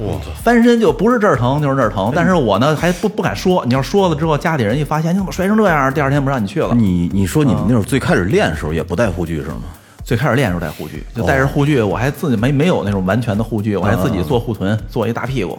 [0.00, 0.18] 哇！
[0.42, 3.64] 翻身就不是这儿疼就是这儿疼，但是我呢还不不敢说。
[3.64, 6.74] 你要说了之后，家里人一发现你怎么摔成这样，第二天不让你去了。
[6.74, 9.62] 你你说你们那会儿最开始练的时候也不带护具是吗？
[10.04, 15.58] 最开始练的时候戴护具，就戴着护具，我还自己没没有那种完全的护具，我还自己做护臀，做一大屁股。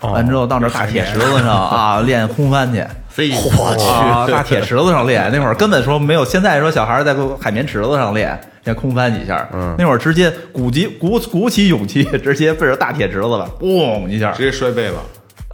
[0.00, 2.84] 完之后到那大铁池子上啊 练空翻去。
[3.14, 4.26] 我去啊！
[4.26, 9.46] 大铁池子上练，那会儿根本说没有，现在说小孩在海绵池子上练，先空翻几下。
[9.52, 14.94] 嗯，那会儿直接鼓起鼓鼓起勇气，直接奔着大铁池子了，嘣一下，直接摔背了。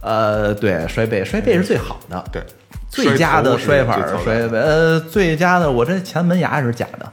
[0.01, 2.41] 呃，对，摔背，摔背是最好的，对，
[2.87, 4.57] 最佳的摔法摔背。
[4.57, 7.11] 呃，最佳的，我这前门牙是假的。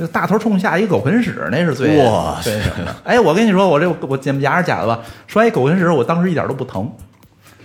[0.00, 2.96] 那大头冲下一狗啃屎，那是最哇最什么的？
[3.04, 4.98] 哎，我跟你说，我这我前门牙是假的吧？
[5.26, 6.90] 摔一狗啃屎，我当时一点都不疼，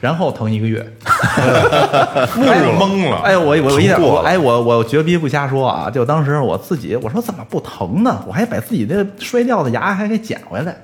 [0.02, 0.86] 然后疼一个月。
[1.06, 3.22] 太懵了。
[3.24, 5.90] 哎，我我我一点我哎我我绝逼不瞎说啊！
[5.90, 8.22] 就当时我自己我说怎么不疼呢？
[8.28, 10.76] 我还把自己那摔掉的牙还给捡回来。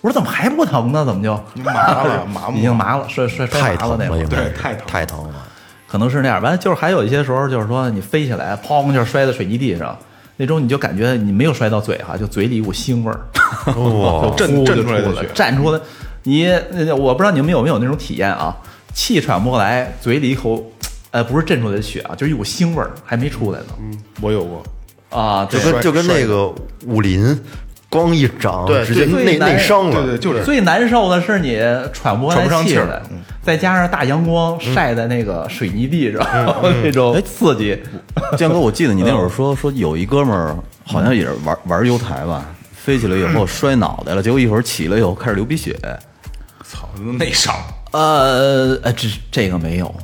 [0.00, 1.04] 我说怎么还不疼呢？
[1.04, 5.34] 怎么就你麻了， 麻木已经麻了，摔摔摔麻太疼了，那会对太疼太疼了。
[5.88, 6.40] 可能是那样。
[6.42, 9.96] 完了就是还有一些时候就是说你飞起来，砰就是摔在水泥地上。
[10.36, 13.20] 那种你就感觉你没有摔到嘴哈，就嘴里一股腥味儿，
[13.66, 15.80] 哇就震震出来的了血站出来。
[16.24, 18.56] 你那我不知道你们有没有那种体验啊？
[18.94, 20.64] 气喘不过来，嘴里一口，
[21.10, 23.66] 呃，不是震出来的血啊，就是一股腥味儿，还没出来呢。
[24.20, 24.62] 我有过，
[25.10, 26.46] 啊，对就跟就跟那个
[26.86, 27.38] 武林，
[27.94, 30.02] 光一掌对直接内内伤了。
[30.02, 31.58] 对对，就是最难受的是你
[31.92, 33.00] 喘不过来喘不上气来，
[33.40, 36.26] 再加上大阳光晒在那个水泥地上，
[36.82, 37.80] 那种刺激。
[38.36, 45.78] 建哥，我记得你那会儿说说有一哥们儿好像也是玩玩油台吧，飞起来以后摔脑袋了，结果一会儿起来以后开始流鼻血。
[46.64, 47.54] 操，内伤。
[47.92, 49.94] 呃，呃，这这个没有，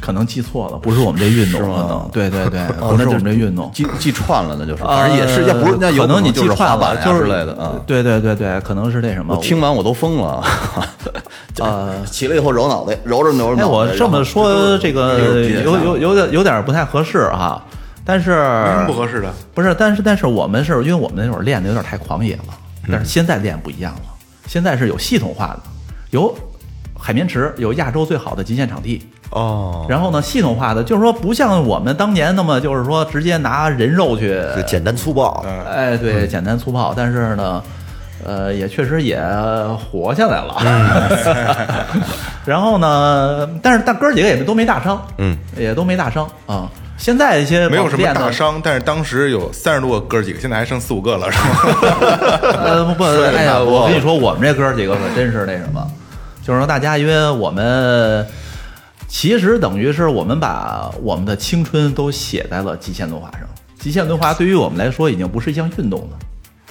[0.00, 3.70] 可能记错了，不是我们这运动，可能对对对，不 是我们这运动。
[3.72, 7.72] 记记串了，那就是，反正也是，要不是那有可能你记串了，就是之类的啊。
[7.86, 9.34] 对对对对，可能是那什么。
[9.34, 10.42] 我听完我都疯了，
[11.60, 13.62] 啊，起来以后揉脑袋，揉着揉着脑袋。
[13.62, 17.62] 哎，我这么说这个有有有点有点不太合适哈，
[18.04, 19.32] 但是有什么不合适的？
[19.54, 22.54] 不是，但是但是我们是因为我们那会儿练的有点太狂野了，
[22.90, 24.02] 但是现在练不一样了，
[24.46, 25.60] 现在是有系统化的，
[26.10, 26.34] 有
[26.98, 35.44] 海绵池，有亚洲最好的极限场地，哦，然后呢系统化的，就是说不像我们当年那么就是说直接拿人肉去，就简单粗暴。
[35.70, 37.62] 哎，对，简单粗暴，但是呢。
[38.26, 39.20] 呃，也确实也
[39.76, 40.56] 活下来了，
[42.46, 46.66] 然后呢，但是大哥几个也都没大伤，嗯，也都没大伤啊。
[46.96, 51.44] 现在一些没有什么大伤，但是当时有三十多个哥几个，现在还剩四五个了，是吗？
[52.64, 53.04] 呃，不不，
[53.36, 55.86] 哎呀，我跟你说，我们这哥几个可真是那什么，
[56.42, 58.26] 就是说大家，因为我们
[59.08, 63.40] 其实等于是我们把我们的青春都写在了极限轮滑上。
[63.78, 66.18] 极限轮滑对于我们来说已经不是一项运动了，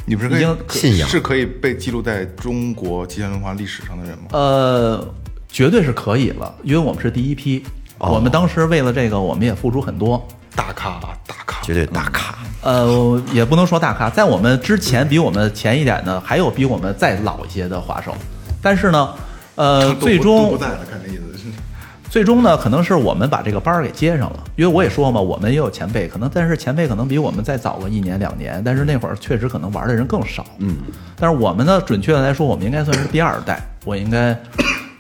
[0.06, 4.26] 你不是已经信仰是可以被记录在中国极限轮滑历史上的人吗？
[4.32, 5.14] 呃，
[5.48, 7.64] 绝对是可以了，因为我们是第一批。
[8.00, 10.22] 我们当时为了这个，我们也付出很多。
[10.56, 12.36] 大咖，大咖，绝对大咖。
[12.62, 18.14] 呃，也不能说大咖，在我们之前比我们前一点的，还有比我们再老一些的滑手。
[18.62, 19.14] 但是呢，
[19.56, 21.33] 呃，最终都不在了，看这意思是。
[22.14, 30.76] 最终呢，可能是我们把这个班儿给接上了，因为我也说嘛，我们也有前辈，可能但是前辈可能比我们再早个一年两年，但是那会儿确实可能玩的人更少，嗯，
[31.16, 34.40] 但是我们呢，准确的来说，我们应该算是第二代，我应该，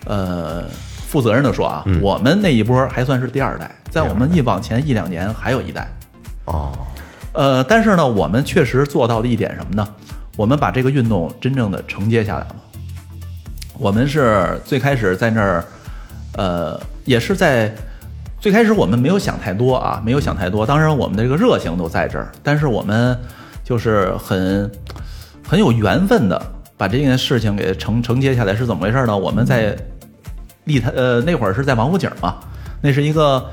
[0.05, 0.63] 呃，
[1.05, 5.87] 负责任的说啊，我们那一波还算是第二代，在我们一往前一两年还有一代，
[6.45, 6.71] 哦，
[7.33, 9.87] 呃，但是呢，我们确实做到了一点什么呢？
[10.35, 12.55] 我们把这个运动真正的承接下来了。
[13.77, 15.63] 我们是最开始在那儿，
[16.37, 17.73] 呃，也是在
[18.39, 20.65] 最开始我们没有想太多啊，没有想太多。
[20.65, 23.17] 当然，我们的这个热情都在这儿，但是我们
[23.63, 24.69] 就是很
[25.47, 26.41] 很有缘分的
[26.75, 28.55] 把这件事情给承承接下来。
[28.55, 29.17] 是怎么回事呢？
[29.17, 29.75] 我们在
[30.65, 32.35] 立坛呃那会儿是在王府井嘛，
[32.81, 33.45] 那是一个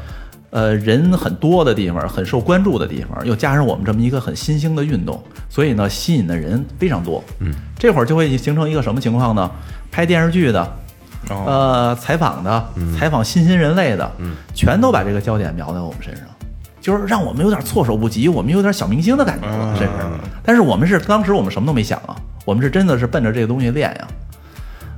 [0.50, 7.22] 呃人很多的地方，很受关注的地方，又加上我们这么一个很新兴的运动，所以呢吸引的人非常多。
[7.38, 9.50] 嗯，这会儿就会形成一个什么情况呢？
[9.92, 10.76] 拍电视剧的，
[11.28, 12.64] 哦呃，采访的，
[12.98, 14.10] 采访新兴人类的，
[14.54, 16.24] 全都把这个焦点瞄在我们身上。
[16.80, 19.92] 就是让我们有点措手不及，我们有点小明星的感觉了，甚至。
[20.42, 24.08] 但是我们是当时我们什么都没想啊，我们是真的是奔着这个东西练呀。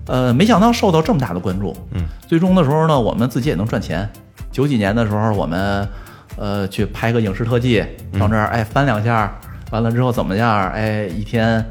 [0.06, 1.76] 呃，没想到受到这么大的关注。
[1.90, 4.08] 嗯，最终的时候呢，我们自己也能赚钱。
[4.52, 5.88] 九几年的时候，我们
[6.36, 7.84] 呃去拍个影视特技，
[8.16, 9.32] 到这儿哎翻两下，
[9.72, 10.70] 完了之后怎么样？
[10.70, 11.64] 哎，一天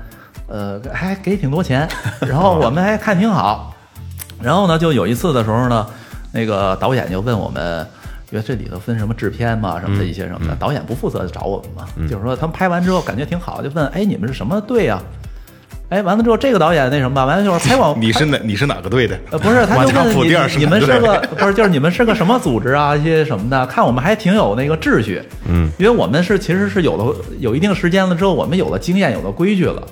[0.48, 1.88] 呃还给挺多钱，
[2.28, 3.71] 然后我们还看挺好。
[4.44, 5.86] 然后呢，就有一次的时候呢，
[6.32, 7.86] 那个导演就问我们，
[8.32, 15.02] 因为这里头分什么制片嘛，什么的一些什么的，导演不负责找我们嘛，就是说他们拍完之后感觉挺好，就问，哎，你们是什么队呀、
[15.90, 19.20] 哎，完了之后，这个导演那什么吧，完了就是拍我， 你是哪你是哪个队的？
[19.32, 22.96] 呃，不是，他马就问你家铺第二是你们是个不是，就是你们是个什么组织啊？
[22.96, 29.84] 一些什么的，看我们还挺有那个秩序，嗯，因为我们是其实是有了有一定时间了之后，我们有了经验，有了规矩了。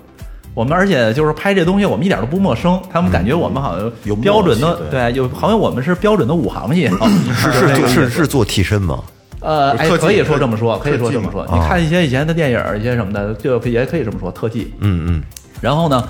[0.54, 2.82] 我们而且就是拍这东西，我们一点都不陌生。
[2.92, 6.92] 他们感觉我们好像有标准的，对对，有好像我们是标准的武行业。
[7.36, 9.00] 是是是是是做替身吗？
[9.42, 11.46] 呃，哎，可以说这么说，可以说这么说。
[11.50, 14.74] 你看一些以前的电影，一些什么的，就也可以这么说，特技。
[14.80, 15.24] 嗯嗯，
[15.62, 16.04] 然后呢，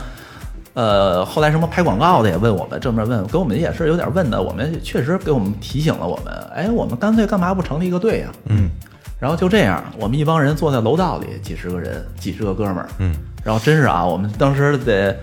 [0.74, 4.42] 呃，后来什么拍广告的也问我们，这么问，给我们也是有点问的。
[4.42, 8.72] 我们确实给我们提醒了我们，哎，我们干脆干嘛不成立一个队呀、嗯。
[9.20, 12.90] 然后就这样，我们一帮人坐在楼道里，几十个人，几十个哥们儿。
[12.98, 13.14] 嗯。
[13.44, 15.18] 然后真是啊，我们当时得，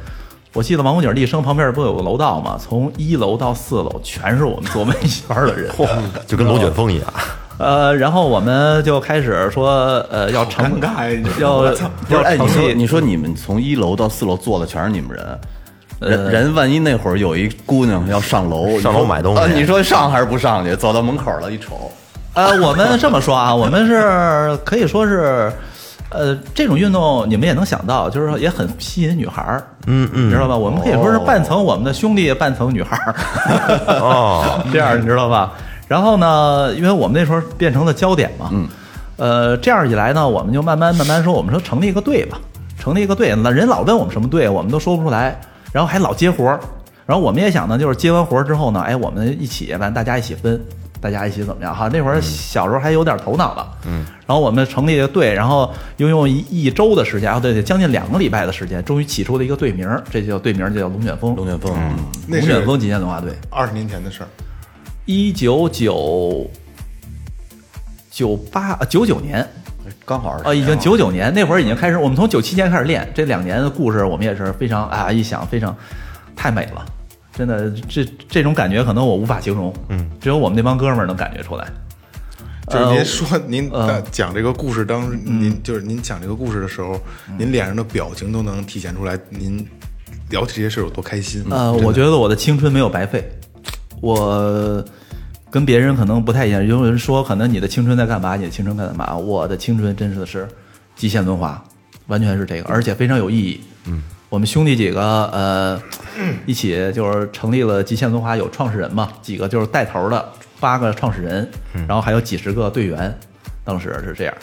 [0.53, 2.59] 我记得王府井丽生旁边不有个楼道吗？
[2.61, 5.71] 从一楼到四楼全是我们坐在一圈的人。
[6.27, 7.13] 就跟龙卷风一样。
[7.59, 9.71] 呃，然后我们就开始说，
[10.11, 11.65] 呃，要成 尴尬呀你要，
[12.11, 15.39] 要哎，你说你说你们从一楼到四楼坐的全是你们人，
[16.01, 20.77] 呃人人万一那会儿有一姑娘要上楼，上楼买东西啊你说上还是不上去？
[20.77, 21.91] 走到门口了，一瞅，
[22.35, 25.51] 呃，我们这么说啊，我们是可以说是，
[26.09, 30.57] 呃，这种运动你们也能想到，就是说也很吸引女孩儿，嗯嗯，知道吧？
[30.57, 33.15] 我们可以说是半层我们的兄弟，半层女孩儿，
[34.01, 35.53] 哦， 这样你知道吧？
[35.89, 38.69] 然后呢，因为我们那时候变成了焦点嘛，嗯，
[39.17, 42.39] 呃，这样一来呢，我们就慢慢慢慢说，我们说成立一个队吧，
[42.79, 45.41] 成立一个队，那人老问我们什么队，我们都说不出来，
[45.73, 46.61] 然后还老接活儿，
[47.05, 50.61] 然后我们也想呢，就是接完活儿之后呢，哎，我们一起完，大家一起分。
[51.01, 51.89] 大家一起怎么样哈？
[51.93, 54.05] 那会儿小时候还有点头脑了，嗯。
[54.27, 61.37] 然后我们成立了队，然后又用一一周的时间，啊，对对，将近两个礼拜的时间，终于起出了一个队名，这就叫队名，就叫龙卷风。
[61.37, 61.97] 龙卷风，嗯
[62.29, 63.33] 龙卷风极限文化队。
[63.51, 64.29] 二十年前的事儿。
[65.05, 66.51] 一九九
[68.11, 69.47] 九八九九年
[70.05, 75.77] 刚好是啊，已经九九年那会儿已经开始，我们从九七年开始练，这两年的故事我们也是非常啊，一想非常
[76.35, 76.85] 太美了，
[77.37, 81.67] 真的这这种感觉可能我无法形容，嗯，只有我们那帮哥们儿能感觉出来。
[82.69, 83.71] 就是呃您说您
[84.11, 87.01] 讲这个故事当时，您就是您讲这个故事的时候，
[87.39, 89.65] 您脸上的表情都能体现出来，您
[90.31, 91.45] 聊起这些事儿有多开心。
[91.51, 93.25] 呃，我觉得我的青春没有白费，
[94.01, 94.85] 我
[95.49, 96.67] 跟别人可能不太一样。
[96.67, 98.35] 有人说，可能你的青春在干嘛？
[98.35, 99.17] 你的青春在干嘛？
[99.17, 100.49] 我的青春真的是
[100.97, 101.63] 极限轮滑，
[102.09, 103.61] 完全是这个，而且非常有意义。
[103.85, 105.01] 嗯，我们兄弟几个
[105.33, 105.81] 呃
[106.47, 111.49] 一起就是成立了极限轮滑，有创始人嘛，几个就是带头的八个创始人，
[111.87, 113.17] 然后还有几十个队员，
[113.65, 114.35] 当时是这样。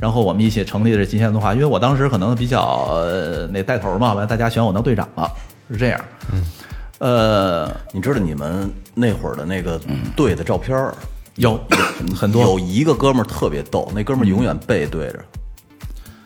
[0.00, 5.28] 然后我们一起成立了极限轮滑，因为我当时可能比较呃那带头嘛，完了大家选我当队长了，
[5.70, 6.00] 是这样。
[6.32, 6.44] 嗯，
[6.98, 9.80] 呃，你知道你们那会儿的那个
[10.14, 10.94] 队的照片儿
[11.36, 11.58] 有
[12.14, 15.18] 很多有一个哥们儿特别逗，那哥们儿永远背对着。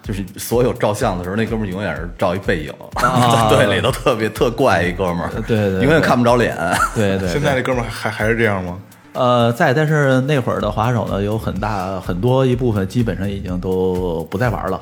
[0.09, 6.57] 就是所有照相的时候，那哥们儿永远是照一背影， 啊队里头特别特怪一哥们儿，对对对永远看不着脸。
[6.97, 8.79] 对对，现在这哥们儿还还是这样吗？
[9.13, 14.81] 呃，在，但是那会儿的滑手呢，有很大很多一部分基本上已经都不再玩了，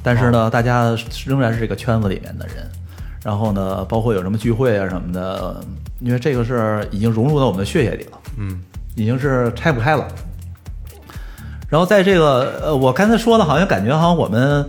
[0.00, 2.56] 但是呢，大家仍然是这个圈子里面的人。
[3.24, 5.60] 然后呢，包括有什么聚会啊什么的，
[5.98, 8.60] 因为这个是已经融入到我们的血液里了，嗯，
[8.94, 10.06] 已经是拆不开了。
[11.68, 14.68] 然后在这个呃，我刚才说的，好像感觉好像我们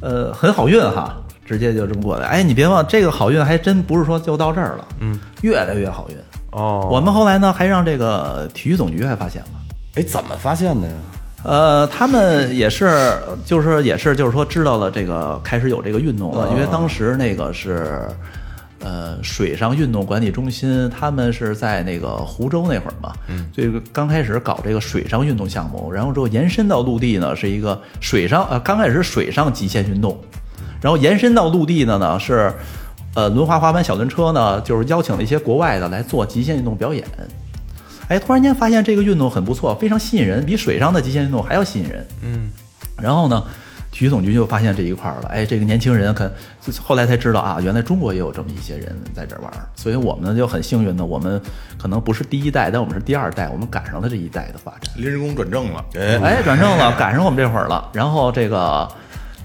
[0.00, 2.26] 呃很好运哈，直接就这么过来。
[2.26, 6.16] 哎，你别忘，这个好运还真不是说就到这儿了，嗯，越来越好运。
[6.52, 9.48] 哦，我们后来呢，还让这个体育总局还发现了。
[9.94, 10.94] 哎，怎么发现的呀？
[11.44, 13.12] 呃，他们也是，
[13.44, 18.08] 就是也是，就是说知道了这个开始有这个运动了，因为当时那个是，
[18.82, 30.20] 呃，水上运动管理中心，他们是在那个湖州那会儿嘛，嗯，这个刚开始搞这个水上运动项目，然后之后延伸到陆地呢，是一个水上，呃，刚开始是水上极限运动，
[30.80, 32.52] 然后延伸到陆地的呢是，
[33.14, 37.04] 呃，轮滑、滑板、小轮车呢，就是邀请了一些国外的来做极限运动表演。
[38.08, 42.06] 哎，突然间发现这个运动很不错，非常吸引人，比水上的极限运动还要吸引人。
[42.22, 42.50] 嗯，
[43.00, 43.44] 然后呢，
[43.92, 45.28] 体育总局就发现这一块儿了。
[45.28, 46.28] 哎，这个年轻人可
[46.80, 49.68] 后来才知道啊，原来中国也有这么一些人在这玩儿。
[49.76, 51.40] 所以我们呢就很幸运的，我们
[51.78, 54.92] 可能不是第一代，但我们是第二代，我们赶上了这一代的发展。
[54.96, 57.90] 临时工转正了，哎，哎，转正了， 赶上我们这会儿了。
[57.92, 58.88] 然后这个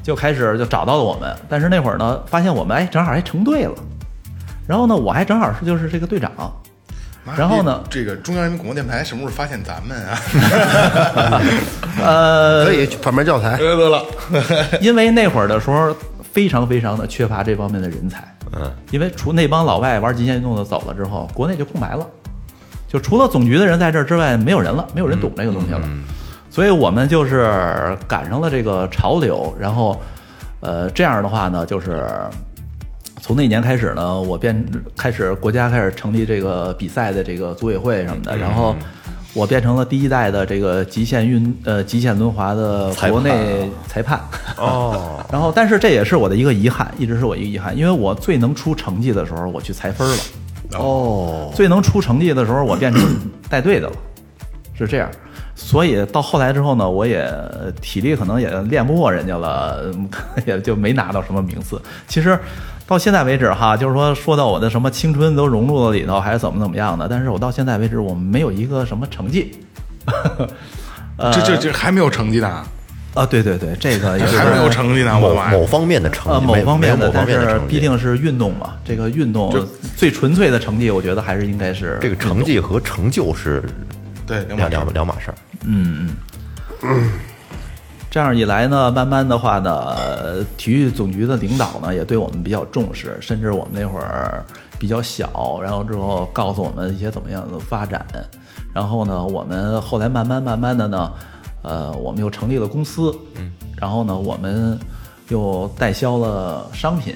[0.02, 3.76] 就开始就找到了我们，但是那会儿呢，发现我们哎正好还成队了。
[4.66, 6.32] 然后呢，我还正好是就是这个队长。
[7.28, 10.18] 妈然后呢这个中央人民广播电台什么时候发现咱们啊？
[12.02, 13.58] 呃，可以贩卖教材。
[13.58, 14.02] 得了，
[14.80, 15.94] 因为那会儿的时候
[16.32, 18.24] 非常非常的缺乏这方面的人才。
[18.54, 22.08] 嗯，因为除那帮老外玩极限运动的走了之后，国内就空白了，
[22.88, 25.82] 就除了总局的人在这儿之外，没有人了，没有人懂这个东西了。
[26.50, 30.00] 所以我们就是赶上了这个潮流，然后，
[30.62, 32.08] 呃，这样的话呢，就是
[33.28, 38.74] 从那年开始呢，我变开始国家开始成立这个比赛的这个组委会什么的，然后
[39.34, 44.22] 我变成了第一代的这个极限运呃极限轮滑的国内裁判。
[44.56, 50.18] 哦， 然后，但是这也是我的一个遗憾，一直是我一个遗憾，因为我最能出成绩的时候，我去裁分了。
[50.80, 53.04] 哦，最能出成绩的时候，我变成
[53.50, 53.96] 带队的了，
[54.74, 55.10] 是这样。
[55.54, 57.30] 所以到后来之后呢，我也
[57.82, 60.10] 体力可能也练不过人家了，嗯
[60.48, 61.82] 也就没拿到什么名次。
[62.08, 62.40] 其实
[62.88, 69.54] 到现在为止哈，就是说说到我的什么青春都融入了里头，还是怎么怎么样的，但是我到现在为止，我没有一个什么成绩。
[71.18, 72.64] 呃这这这还没有成绩呢，
[73.14, 75.60] 啊，对对对，这个也是还没有成绩呢，我某！
[75.60, 78.76] 某方面的成呃，绩，某方面的，但是面的成绩必定是运动嘛。
[78.86, 79.54] 这个运动
[79.96, 83.62] 最纯粹的成绩，我觉得还是应该是这个成绩和成就是
[84.26, 85.36] 对，两两两码事两码事儿。
[88.10, 94.44] 这样一来呢，慢慢的话呢，呃体育总局的领导呢也对我们比较重视，甚至我们那会儿
[94.80, 98.06] 比较小，然后之后告诉我们一些怎么样的发展，
[98.74, 101.12] 然后呢，我们后来慢慢慢慢的呢，
[101.62, 104.80] 呃，我们又成立了公司，嗯，然后呢，我们
[105.28, 107.14] 又代销了商品，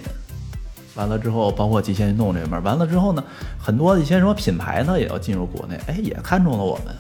[0.95, 3.23] 完了之后，包括极限运动这边儿，完了之后呢，
[3.57, 6.93] 很多一些什么品牌呢也要进入国内，哎，也看中了我们。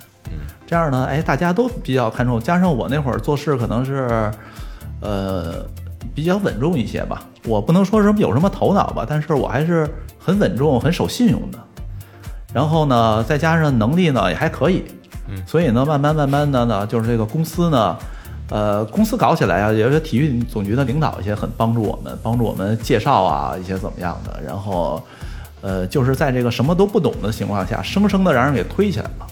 [0.65, 4.31] 这样呢，哎，大家都比较看重，加上我那会儿做事可能是，
[5.01, 5.65] 呃，
[6.15, 7.23] 比较稳重一些吧。
[7.45, 11.59] 我不能说什么有什么头脑吧，但是我还是很稳重、很守信用的。
[12.53, 14.83] 然后呢，再加上能力呢也还可以，
[15.29, 17.97] 嗯所以呢，慢慢慢慢的呢，就是这个公司呢，
[18.49, 25.01] 呃，公司搞起来啊，也是体育总局的领导一些很帮助我们，帮助我们介绍啊一些怎么样的，然后，
[25.61, 29.27] 呃，就是在这个什么都不懂的情况下，生生的让人给推起来了。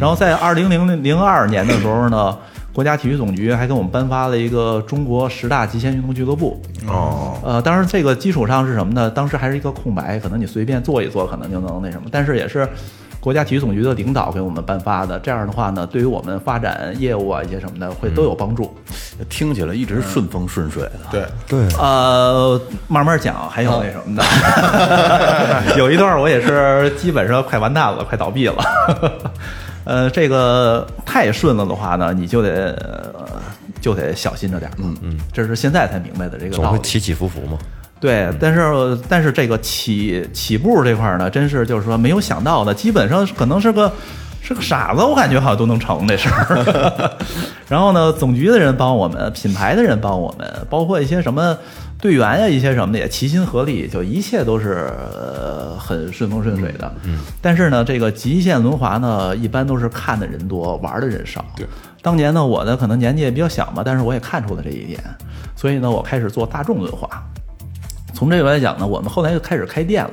[0.00, 2.36] 然后在二零零零二年的时候呢，
[2.72, 6.62] 国家体育总局还给我们颁发了一个中国十大极限运动俱乐部。
[6.86, 9.10] 哦，呃，当然这个基础上是什么呢？
[9.10, 12.08] 当时还是一个空白，可能你随便做一做，可能就能那什么。
[12.12, 12.68] 但是也是
[13.18, 18.72] 国家体育总局的领导给我们颁发的，这样的话呢，对于我们发展业务啊一些什么的，会都有帮助。
[19.30, 21.00] 听起来一直顺风顺水的。
[21.10, 24.22] 对，对，呃，慢慢讲，还有那什么的，
[25.78, 28.62] 有一段我也是基本上快完蛋了，快倒闭了。
[29.86, 32.72] 呃，这个太顺了的话呢，你就得、
[33.14, 33.24] 呃
[33.80, 34.68] 就得小心着点。
[34.78, 36.62] 嗯嗯，这是现在才明白的这个道理。
[36.64, 37.56] 总会起起伏伏嘛。
[38.00, 43.90] 对，但是但是这个起起步这块儿呢，真是就是说没有想到的，基本上可能是个
[44.42, 47.12] 是个傻子，我感觉好像都能成这事儿。
[47.68, 51.56] 然后呢，总局的人帮我们，品牌的人帮我们，包括一些什么
[51.98, 56.92] 队员呀，一些什么的也齐心合力，就一切都是呃很顺风顺水的。
[57.04, 61.44] 嗯，但是呢，这个极限轮滑呢，一般都是看的人多，玩的人少。
[61.56, 61.66] 对，
[62.02, 65.00] 当年呢，我呢可能年纪也比较小嘛，但是我也看出了这一点，
[65.56, 67.08] 所以呢，我开始做大众轮滑。
[68.12, 70.12] 从这个来讲呢，我们后来就开始开店了。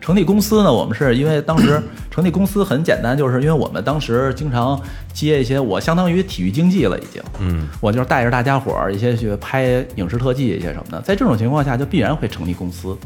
[0.00, 4.80] 成立公司呢，我们是因为当时 成立公司很简单，就是因为我们当时经常
[5.12, 12.96] 接一些，我相当于体育经济了已经，嗯，我就是带着大家伙儿一些去拍影视特技一些什么的，在这种情况下就必然会成立公司。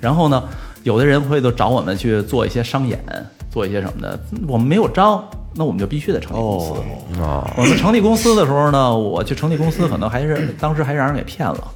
[0.00, 0.42] 然后呢，
[0.82, 2.98] 有的人会都找我们去做一些商演，
[3.50, 7.20] 做一些什么的，我们没有招，那我们就必须得成立公司。
[7.20, 11.68] 啊，我们成立公司的时候呢，我去成立公司，可能还是当时还让人给骗了。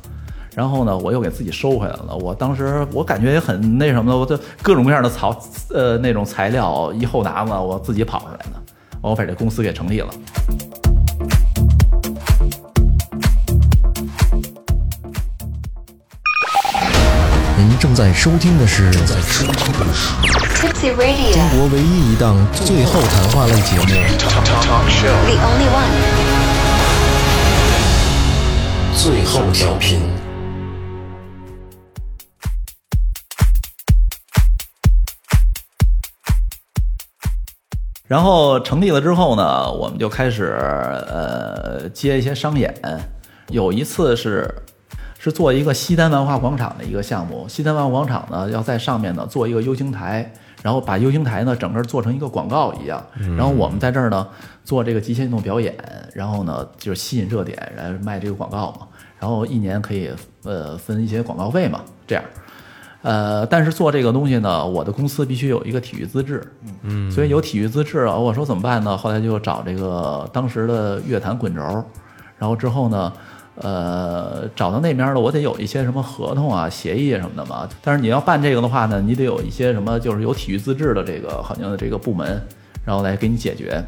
[0.59, 2.17] 然后呢，我又给自己收回来了。
[2.17, 5.31] 我当时我感觉也很那什么的，我就各种各样的草
[5.73, 8.61] 呃那种材料一后拿嘛，我自己跑出来的，
[9.01, 10.09] 我把这公司给成立了。
[17.57, 20.13] 您正在收听的是正在收听的是
[20.57, 23.95] Tipsy Radio, 中国唯一一档最后谈话类节目 the
[25.39, 25.87] only one.
[29.01, 30.01] 《最后调频》。
[38.09, 42.75] 然后成立了之后呢，我们就开始呃接一些商演。
[43.51, 44.53] 有一次是
[45.19, 50.33] 是做一个西单文化广场的一个项目，西单文化广场呢要在上面呢做一个 U 型台，
[50.63, 53.05] 然后把 U 型台呢整个做成一个广告一样。
[53.37, 54.27] 然后我们在这儿呢
[54.65, 55.75] 做这个极限运动表演，
[56.15, 58.87] 然后呢就是吸引热点，然后卖这个广告嘛。
[59.19, 60.11] 然后一年可以
[60.45, 62.25] 呃分一些广告费嘛，这样。
[63.03, 66.43] 呃，但是做这个东西呢，我的公司必须有一个体育资质，
[66.83, 68.97] 嗯，所以有体育资质啊，我说怎么办呢？
[68.97, 71.63] 后来就找这个当时的乐坛滚轴，
[72.39, 73.13] 然后之后呢，
[73.55, 77.69] 呃，找到那边了，我得有一些什么合同啊、协议什么的嘛。
[77.83, 82.43] 但是你要办这个的话呢，你得有一些什么，就是有体育资质的这个好像这个部门，
[82.85, 83.81] 然后来给你解决。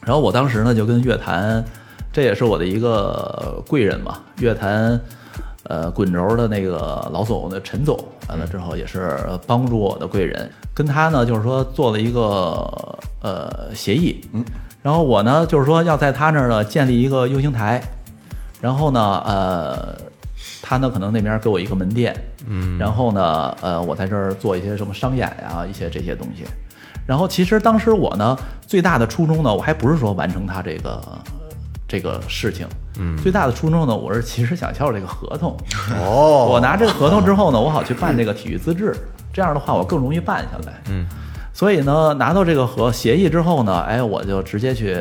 [0.00, 1.64] 然后我当时呢就跟乐坛，
[2.12, 5.00] 这也是我的一个贵人嘛，乐坛。
[5.68, 7.94] 呃，滚轴的那个老总的陈总，
[8.26, 12.66] 完了之后也是帮助我的贵人，跟他呢就是说做了一个
[13.20, 14.42] 呃协议，嗯，
[14.82, 17.82] 然后我呢就是说要在他那儿呢建立一个 U 型台，
[18.62, 19.94] 然后呢呃
[20.62, 22.16] 他呢可能那边给我一个门店，
[22.46, 26.44] 嗯，然后呢呃我在这儿做一些什么商演呀一些这些东西，
[27.06, 28.34] 然后其实当时我呢
[28.66, 31.02] 最大的初衷呢我还不是说完成他这个
[31.88, 32.66] 这个事情，
[32.98, 35.56] 嗯，最大的初衷呢我是其实想要这个合同，
[35.98, 36.46] 哦。
[36.52, 38.94] 我拿这个合同之后呢，我好去办这个体育资质，
[39.32, 40.82] 这样的话我更容易办下来。
[40.90, 41.06] 嗯，
[41.54, 44.96] 所以呢，拿到这个合协议之后呢，哎，我就直接去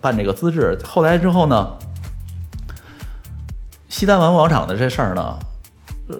[0.00, 0.76] 办这个资质。
[0.84, 1.70] 后来之后呢，
[3.88, 5.38] 西单文化广场的这事儿呢，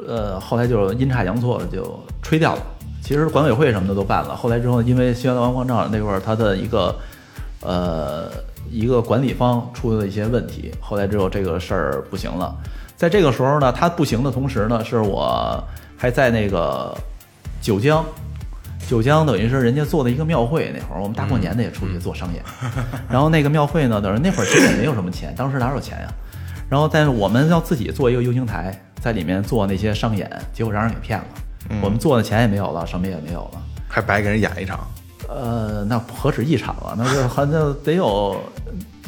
[0.07, 2.63] 呃，后来就阴差阳错的就吹掉了。
[3.03, 6.95] 其实管委会什么的都办了，后来之后，因为西单文化广场那块儿它的一个
[7.61, 8.31] 呃
[8.75, 12.53] 一个管理方出了一些问题，后来之后这个事儿不行了。
[12.97, 15.63] 在这个时候呢，他不行的同时呢，是我
[15.97, 16.93] 还在那个
[17.61, 18.05] 九江，
[18.89, 22.43] 九江等于是人家做的一个庙会，那会儿我们大过年的也出去做商演，
[23.09, 26.09] 然后那个庙会呢，等于那会儿其实也没有什么钱，当时哪有钱呀？
[26.69, 31.27] 然后但是我们要自己做一个 U 型台，在里面做那些商演，结果让人给骗了，
[31.81, 33.63] 我们做的钱也没有了，什么也没有了。
[33.89, 34.81] 还白给人演一场，
[35.29, 36.95] 呃，那何止一场啊？
[36.97, 38.37] 那是好像得有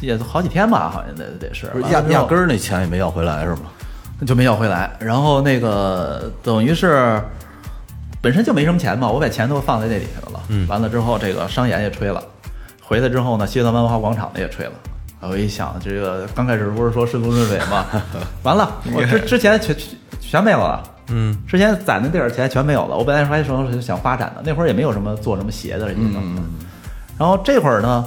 [0.01, 3.63] 也好几天吧，好像得得是不是压压根儿那钱也没要回来是吗？
[4.27, 4.91] 就没要回来。
[4.99, 7.21] 然后那个等于是
[8.23, 10.41] 本身就没什么钱嘛，我把钱都放在那里头了。
[10.49, 12.23] 嗯，完了之后这个商演也吹了，
[12.83, 14.73] 回来之后呢，西单文化广场的也吹了。
[15.21, 17.87] 啊我一想，这个刚开始不是说顺风顺水嘛，
[18.43, 19.77] 完了，我之之前全
[20.21, 20.83] 全没有了。
[21.09, 22.97] 嗯，之前攒的地儿钱全没有了。
[22.97, 26.43] 我本来还说是想发展的，那会儿也没有什么做什么鞋的这些东西。
[27.19, 28.05] 然后这会儿呢，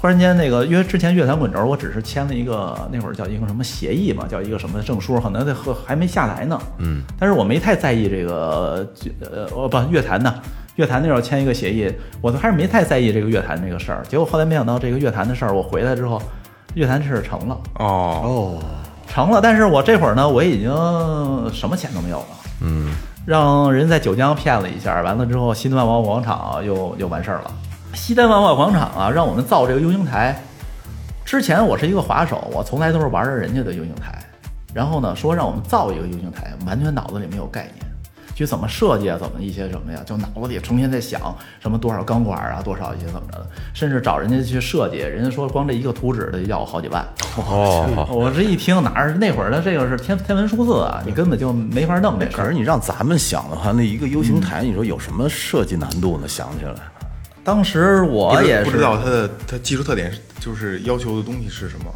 [0.00, 6.60] 突然间那个，因为之前乐坛滚轴，我只是签了一个那会儿叫一个什么协议嘛，叫一个什么证书，可能这和还没下来呢。
[6.78, 8.86] 嗯，但是我没太在意这个
[9.20, 10.34] 呃，哦不，乐坛呢，
[10.76, 14.02] 乐坛那时候签一个协议，我都还是没太在意这个乐坛这个事儿。
[14.08, 16.20] 结果后来没想到这个乐坛的事儿，我回来之后，
[16.74, 17.58] 乐坛这事儿成了。
[17.76, 18.58] 哦，
[19.18, 20.70] 成了，但是我这会儿呢，我已经
[21.52, 22.26] 什么钱都没有了。
[22.60, 22.94] 嗯，
[23.26, 27.50] 让人在九江骗了一下，完了之后，西单万贸广场又又完事儿了。
[27.94, 30.40] 西单万贸广场啊，让我们造这个 U 型台。
[31.24, 34.16] 之前我是一个滑手，我从来都是玩着人家的 U 型台。
[34.72, 37.84] 然后呢，说让我们造一个 U 型台，完全脑子里没有概念，
[38.38, 47.04] 去怎么设计啊，怎么一些什么呀，就脑子里成天在想什么多少钢管啊，多少一些怎么着的，甚至找人家去设计，人家说光这一个图纸的要好几万。
[47.36, 52.44] 哦， 我这一听哪儿那会儿的这个是天天文数字啊，你根本就没法弄这事儿。
[52.44, 56.28] 可是你让咱们想的话，那一个 U 型台，你说有什么设计难度呢？
[56.28, 56.74] 想起来，
[57.42, 61.86] 当时我也是不知道它的它技术特点是就是要求的东西是什么。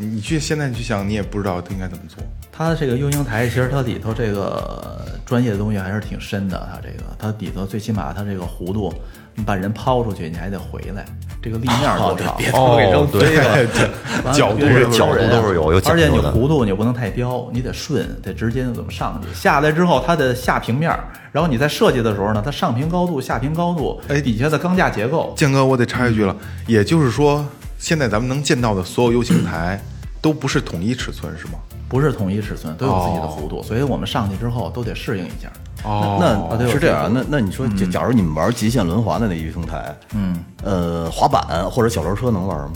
[0.00, 2.22] 你你去现在你去想，你也不知道它应该怎么做。
[2.52, 6.68] 它这个 U 型台，其实它里头这个专业的东西还是挺深的。
[6.72, 8.92] 它这个它里头最起码它这个弧度，
[9.34, 11.04] 你把人抛出去，你还得回来，
[11.42, 12.34] 这个立面多少？
[12.36, 13.08] 别都给扔了。
[14.24, 19.32] 完了角度是角度都是有有角而且你弧度你不能太刁，你得顺，得直接就怎么上去。
[19.34, 26.36] 下来之后，它的下平面儿，然后你在设计的时候呢，它上平高度、下平高度，哎底下的钢架结构，建哥，我得插一句了，
[26.66, 27.44] 也就是说，
[27.78, 29.80] 现在咱们能见到的所有 U 型台
[30.20, 31.54] 都不是统一尺寸，是吗？
[31.88, 35.50] 不是统一尺寸，都有自己的弧度，所以我们上去之后都得适应一下。
[35.84, 36.18] 哦。
[36.20, 42.72] 那对是这样，那那你说，假如你们玩极限轮滑的那 U 型台，嗯，呃，滑板或者小轮车能玩吗？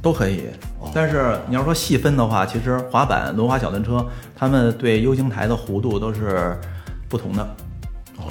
[0.00, 0.44] 都可以，
[0.94, 6.56] 但是你要说细分的话，其实滑板、轮滑、小轮车，他们对 U 型台的弧度都是
[7.08, 7.56] 不同的。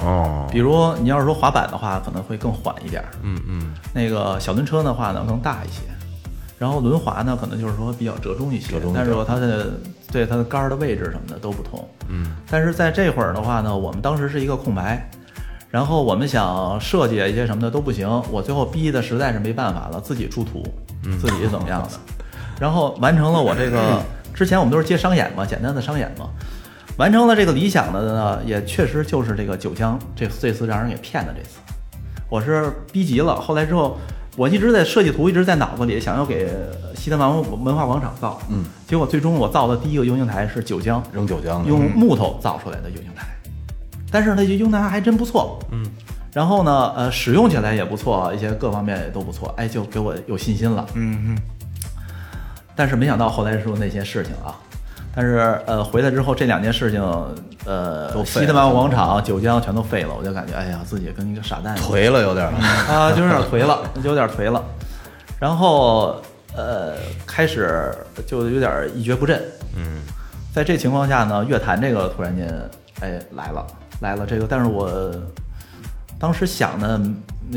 [0.00, 5.82] 哦，比如你要是说滑板的话，可能会更缓一点，嗯嗯，那个小轮车的话呢更大一些，
[6.58, 9.72] 然后轮滑呢可能就是说比较折中一些，但是说它的
[10.10, 15.08] 对它的杆儿的位置什么的都不同，嗯，但是在这会儿的话呢，我们当时是一个空白。
[15.68, 20.62] 然后我们想设计一些什么的都不行，我最后逼的实在是没办法了，自己出图，
[21.20, 21.90] 自己怎么样的，
[22.58, 24.00] 然后完成了我这个
[24.32, 26.30] 之前我们都是接商演嘛，简单的商演嘛，
[26.96, 31.58] 完成了这个理想的呢，也确实就是这个九江这这次让人给骗的这次，
[32.30, 33.38] 我是逼急了。
[33.38, 33.98] 后来之后，
[34.36, 36.48] 我一直在设计图，一直在脑子里想要给
[36.94, 41.02] 西单文文化广场造，嗯，结果最终我造的第一个 U 型台是九江。
[41.12, 41.68] 扔九江的。
[41.68, 43.26] 用木头造出来的 U 型台，
[44.10, 45.84] 但是呢，这 U 型台还真不错，嗯。
[46.34, 50.86] 然后呢，呃，使用起来也不错，一些各方面也都不错，哎，就给我有信心了。
[50.92, 51.38] 嗯嗯，
[52.74, 54.52] 但是没想到后来说那些事情啊，
[55.16, 57.00] 但是呃，回来之后这两件事情，
[57.64, 62.52] 呃，都废了西单马广场、九江全都废了，我就感觉哎呀，自己跟一个傻蛋一样颓了有点儿。
[62.52, 64.62] 啊，就有点颓了，就有点颓了。
[65.40, 66.20] 然后
[66.54, 66.96] 呃，
[67.26, 67.90] 开始
[68.26, 69.42] 就有点一蹶不振。
[69.74, 70.02] 嗯，
[70.54, 72.46] 在这情况下呢，乐坛这个突然间
[73.00, 73.66] 哎来了
[74.00, 75.10] 来了这个，但是我
[76.18, 77.00] 当时想的，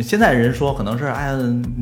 [0.02, 1.38] 现在人说可能是哎呀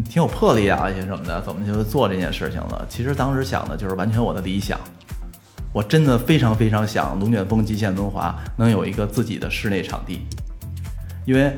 [0.09, 2.83] 挺有魄力啊一些什么的，怎么就做这件事情了？
[2.89, 4.79] 其实当时想的就是完全我的理想。
[5.77, 10.21] 我真的非常非常想龙卷风极限轮滑能有一个自己的室内场地，
[11.23, 11.53] 因为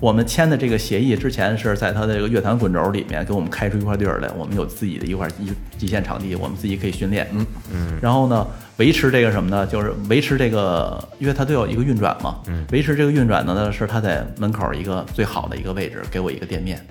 [0.00, 7.28] 我们签的这个协议之前是在他的这个乐坛滚轴里面给我们开出一块地儿来，我们有自己的一块极极限场地，我们自己可以训练。
[7.32, 7.98] 嗯嗯。
[8.00, 8.46] 然后呢，
[8.78, 9.66] 维持这个什么呢？
[9.66, 12.36] 就是维持这个，因为它都有一个运转嘛。
[12.46, 12.64] 嗯。
[12.72, 16.82] 维持这个运转的呢，是他在门口一个最好的一个位置，给我一个店面，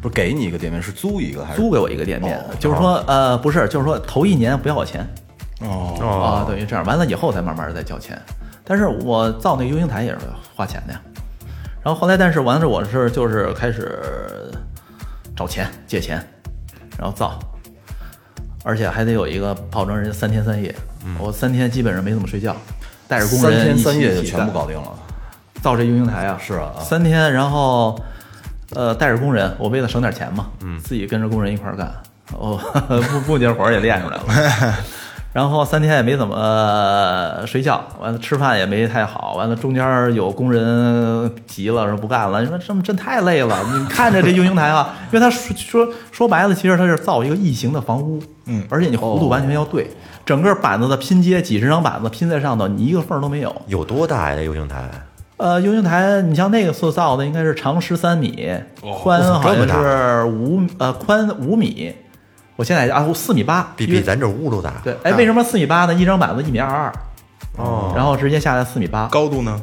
[0.00, 2.42] 不是给你一个店面，是租一个还是租给我一个店面。
[2.58, 5.06] 就是说，呃，不是，就是说头一年不要我钱。
[5.64, 8.20] 哦，啊，等于这样，完了以后才慢慢的再交钱。
[8.64, 10.18] 但是我造那个 U 型台也是
[10.54, 11.00] 花钱的呀。
[11.82, 14.00] 然后后来，但是完了，我是就是开始
[15.36, 16.24] 找钱借钱，
[16.96, 17.38] 然后造，
[18.62, 20.74] 而且还得有一个保证人家三天三夜。
[21.18, 22.56] 我三天基本上没怎么睡觉，
[23.08, 24.92] 带着工人一起天三夜就全部搞定了？
[25.60, 28.00] 造这 U 型台啊，是啊啊三天，然后
[28.74, 31.92] 呃带着工人，我为了省点钱嘛，嗯，自己跟着工人一块儿干，
[32.38, 32.56] 哦，
[33.10, 34.74] 不不节活儿也练出来了。
[35.32, 43.58] 然后三天也没怎么、呃睡觉，完了吃饭也没太好，完了中间有工人急了说不干了，你说这么真太累了。
[43.72, 49.90] 你看着这 U 型台啊，因为他说说说白了，其实它是造一个异形的房屋，嗯，而且你弧度完全要对，
[50.26, 53.54] 整个板子的拼接几十张板子拼在上头，你一个缝都没有。
[53.66, 54.36] 有多大呀？
[54.36, 54.84] 这 U 型台？
[55.38, 58.50] 呃，U 型台，你像那个塑造的应该是长十三米，
[59.02, 61.92] 宽好像是五呃宽五米，
[62.56, 64.74] 我现在啊四米八，比比咱这屋都大。
[64.84, 65.94] 对，哎，为什么四米八呢？
[65.94, 66.92] 一张板子一米二二，
[67.56, 69.60] 哦，然后直接下来四米八，高度呢？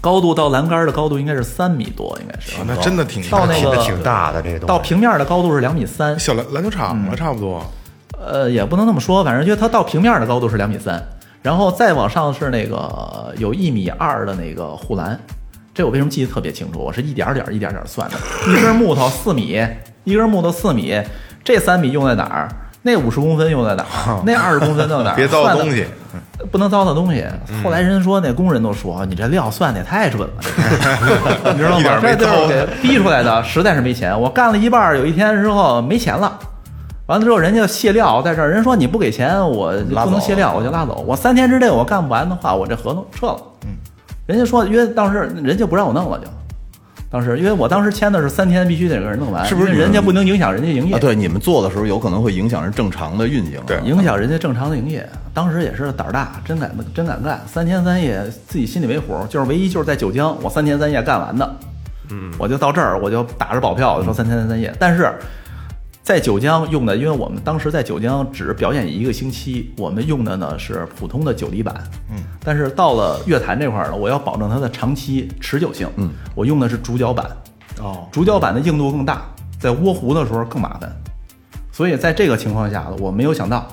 [0.00, 4.66] 高度到栏杆的高度应该是三米多，应该是啊，那真的挺到那个挺挺大的这个东西。
[4.66, 7.64] 到平面的高度是两米三，小篮篮球场嗯了，差不多。
[8.18, 11.02] 呃，也不能那么说，反正因为它到平面的高度是两米三，
[11.42, 15.18] 然后再往上是那个有一米二的那个护栏，
[15.74, 16.78] 这我为什么记得特别清楚？
[16.78, 18.16] 我是一点儿点儿一点儿点儿算的，
[18.50, 19.60] 一根木头四米，
[20.04, 21.00] 一根木头四米，
[21.46, 22.48] 这三米用在哪儿？
[22.82, 24.20] 那五十公分用在哪儿？
[24.26, 25.14] 那二十公分用在哪儿？
[25.16, 25.86] 别糟东西，
[26.50, 27.24] 不能糟蹋东西。
[27.62, 30.42] 后来人说那工人都说你这料算的也太准了，
[31.54, 32.00] 你知道吗？
[32.02, 34.20] 这就是给逼出来的，实在是没钱。
[34.20, 36.36] 我干了一半，有一天之后没钱了。
[37.06, 39.72] 完了之后，人家卸料在这儿，人说你不给钱，我
[40.04, 41.04] 不能卸料，我就拉走。
[41.06, 43.36] 我三天之内我干不完的话，我这合同撤了。
[43.64, 43.70] 嗯，
[44.26, 46.26] 人家说，因为当时人家不让我弄了，就
[47.08, 50.94] 当时因为我当时签的是三天必须得给人弄完，是不是人家不能影响人家营业？
[50.94, 53.60] 啊，对，你们做的时候有可能会影响人正常的运营。
[53.66, 55.08] 对影响人家正常的营业。
[55.32, 61.56] 当时也是胆儿大，真敢真敢干，三天三夜自己心里没谱，就是唯一就是在九江，我三天三夜干完的。
[62.10, 64.74] 嗯，我就到这儿，我就打着保票，我说三天三夜。
[64.78, 65.12] 但是
[66.06, 71.74] 在九江用的，因为我们当时在九江只表演一个星期，我们用的呢是普通的九厘板。
[72.08, 75.88] 嗯，但是到了乐坛这块儿呢，我要保证它的长期持久性。
[75.96, 77.26] 嗯，我用的是竹角板。
[77.80, 79.22] 哦，竹角板的硬度更大，
[79.58, 80.88] 在窝弧的时候更麻烦。
[81.72, 83.66] 所以在这个情况下，我没有想到，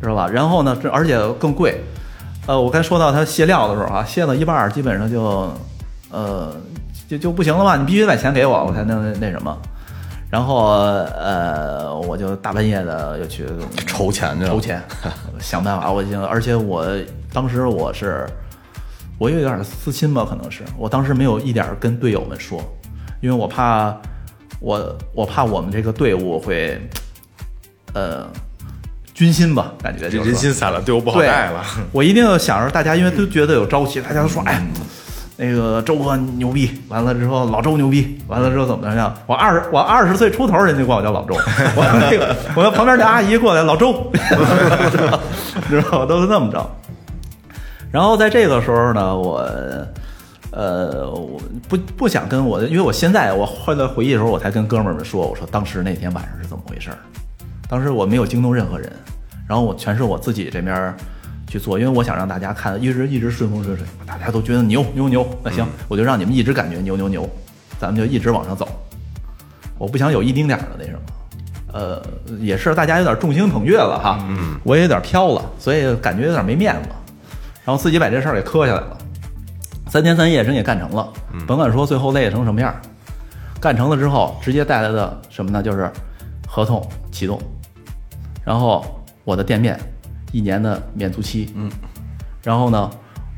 [0.00, 0.26] 知道吧？
[0.26, 1.84] 然后呢，这而且更贵。
[2.46, 5.52] 呃，我刚说到它卸料的时候啊，卸到一半儿基本上就，
[6.10, 6.56] 呃，
[7.06, 9.54] 就就不行了吧，你必须得把钱给我，我才能那什么。
[10.30, 13.46] 然后呃，我就大半夜的又去
[13.84, 14.80] 筹钱去了筹钱，
[15.40, 15.90] 想办法。
[15.90, 16.86] 我已经，而且我
[17.32, 18.24] 当时我是，
[19.18, 22.62] 我有点私心吧，可能是我当时没有一点跟队友们说，
[23.20, 23.92] 因为我怕
[24.60, 26.80] 我我怕我们这个队伍会，
[27.94, 28.24] 呃，
[29.12, 31.64] 军心吧，感觉这就是人心散了，队伍不好对带了。
[31.90, 34.64] 我一定要想着大家，因为都觉得有朝气，大家都说，哎，
[35.40, 39.14] 那个周哥牛逼，完了之后老周牛逼，完了之后怎么怎么样？
[39.26, 41.34] 我二十我二十岁出头，人家管我叫老周，
[41.74, 44.12] 我那个我旁边那阿姨过来，老周，
[45.68, 46.06] 知道吧？
[46.06, 46.70] 都是那么着。
[47.90, 49.42] 然后在这个时候呢，我。
[50.52, 56.98] 呃，我不不想跟我的，因为我现在我后来回忆的时候，我才跟哥们儿们说，我说当时那天晚上是怎么回事儿。
[57.68, 58.90] 当时我没有惊动任何人，
[59.46, 60.96] 然后我全是我自己这边儿
[61.50, 67.28] 去做，因为我想让大家看一直一直顺风顺水，大家都觉得牛牛牛，那行，我就让你们一直感觉牛牛牛，
[67.78, 68.68] 咱们就一直往上走。
[69.76, 71.00] 我不想有一丁点儿的那什么，
[71.72, 72.02] 呃，
[72.38, 76.88] 也是大家有点众星捧月了哈，嗯，我也有点飘了，所以感觉有点没面子，
[77.64, 78.96] 然后自己把这事儿给磕下来了。
[79.88, 81.12] 三天三夜真给干成了，
[81.48, 82.72] 甭管说最后累成什么样，
[83.60, 85.60] 干成了之后，直接带来的什么呢？
[85.60, 85.90] 就是
[86.46, 87.40] 合同启动，
[88.44, 89.76] 然后我的店面
[90.32, 91.70] 一年的免租期，嗯，
[92.42, 92.90] 然后呢，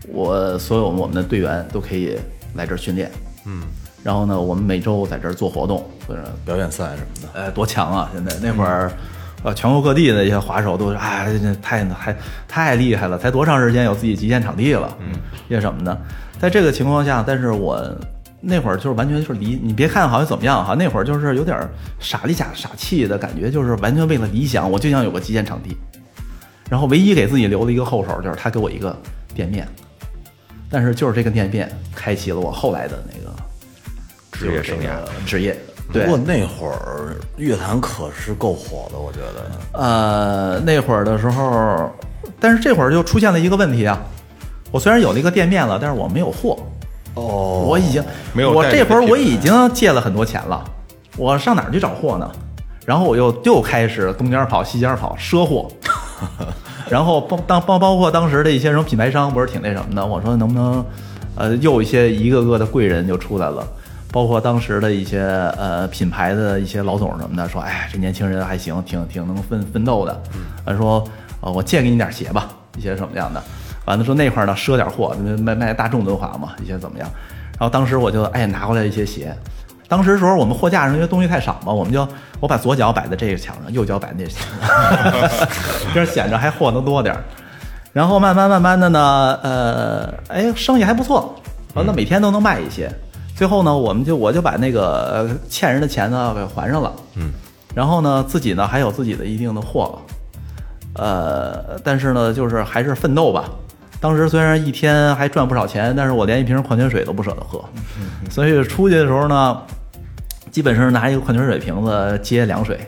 [0.08, 2.18] 我所有我们的队员都可以
[2.54, 3.10] 来这儿训练，
[3.46, 3.62] 嗯，
[4.02, 7.40] 然后呢，我们每周在这儿做活动，或者表演赛什么的。
[7.40, 8.10] 哎，多强啊！
[8.12, 8.92] 现在那会儿，
[9.42, 12.16] 呃，全国各地的一些滑手都是，哎，这太太
[12.46, 15.18] 太厉害了，才多长时间有自己极限场地了，嗯，
[15.48, 15.96] 些什么呢。
[16.38, 17.80] 在这个情况下，但是我
[18.40, 21.56] 那会儿就是完全就是离你别看好像怎么样哈，那会儿就是有点
[22.00, 25.76] 傻里傻傻气的感觉，就是完全为了理想，我就想有个极限场地。
[26.72, 28.96] 然后唯一给自己留的一个后手，就是他给我一个
[29.34, 29.68] 店面，
[30.70, 33.30] 但是就是这个店面开启了我后来的那个
[34.32, 34.92] 职业生涯，
[35.26, 35.54] 职业。
[35.92, 39.78] 不，过那会儿乐坛可是够火的，我觉得。
[39.78, 41.92] 呃，那会儿的时候，
[42.40, 44.00] 但是这会儿就出现了一个问题啊。
[44.70, 46.56] 我虽然有了一个店面了，但是我没有货。
[47.12, 48.02] 哦，我已经
[48.32, 50.64] 没有我这会儿我已经借了很多钱了，
[51.18, 52.32] 我上哪儿去找货呢？
[52.86, 55.68] 然后我又又开始东家跑西家跑赊货，
[56.88, 60.84] 然后包当包包括当时的一些什么品牌商不是挺那什么的，我说能不能，
[61.36, 63.66] 呃，又一些一个个的贵人就出来了。
[64.10, 65.20] 包括当时的一些
[65.56, 70.22] 呃品牌的一些老总什么的，说，哎，这年轻人还行，挺挺能奋奋斗的。
[70.66, 71.02] 呃，说，
[71.40, 73.42] 呃，我借给你点鞋吧，一些什么样的。
[73.86, 77.08] 完了说那块儿呢赊点货，卖卖大众文化嘛，一些怎么样？
[77.58, 79.34] 然后当时我就哎拿过来一些鞋。
[79.92, 82.08] 当时时候我们货架上因为东西太少嘛，我们就
[82.40, 85.48] 我把左脚摆在这个墙上，右脚摆在那墙上，
[85.92, 87.22] 这样显着还货能多点儿。
[87.92, 91.34] 然后慢慢慢慢的呢，呃，哎，生意还不错，
[91.74, 92.90] 完了每天都能卖一些。
[93.36, 97.30] 最后呢，我们就我就把那个呃欠人的钱呢给还上了，嗯，
[97.74, 99.98] 然后呢自己呢还有自己的一定的货，
[100.94, 103.44] 呃，但是呢就是还是奋斗吧。
[104.00, 107.62] 当时虽然一天还赚不少钱，但是我连一瓶矿泉水都不舍得喝，
[108.30, 109.62] 所以出去的时候呢，
[110.52, 112.78] 基本上拿一个矿泉水瓶子接凉水，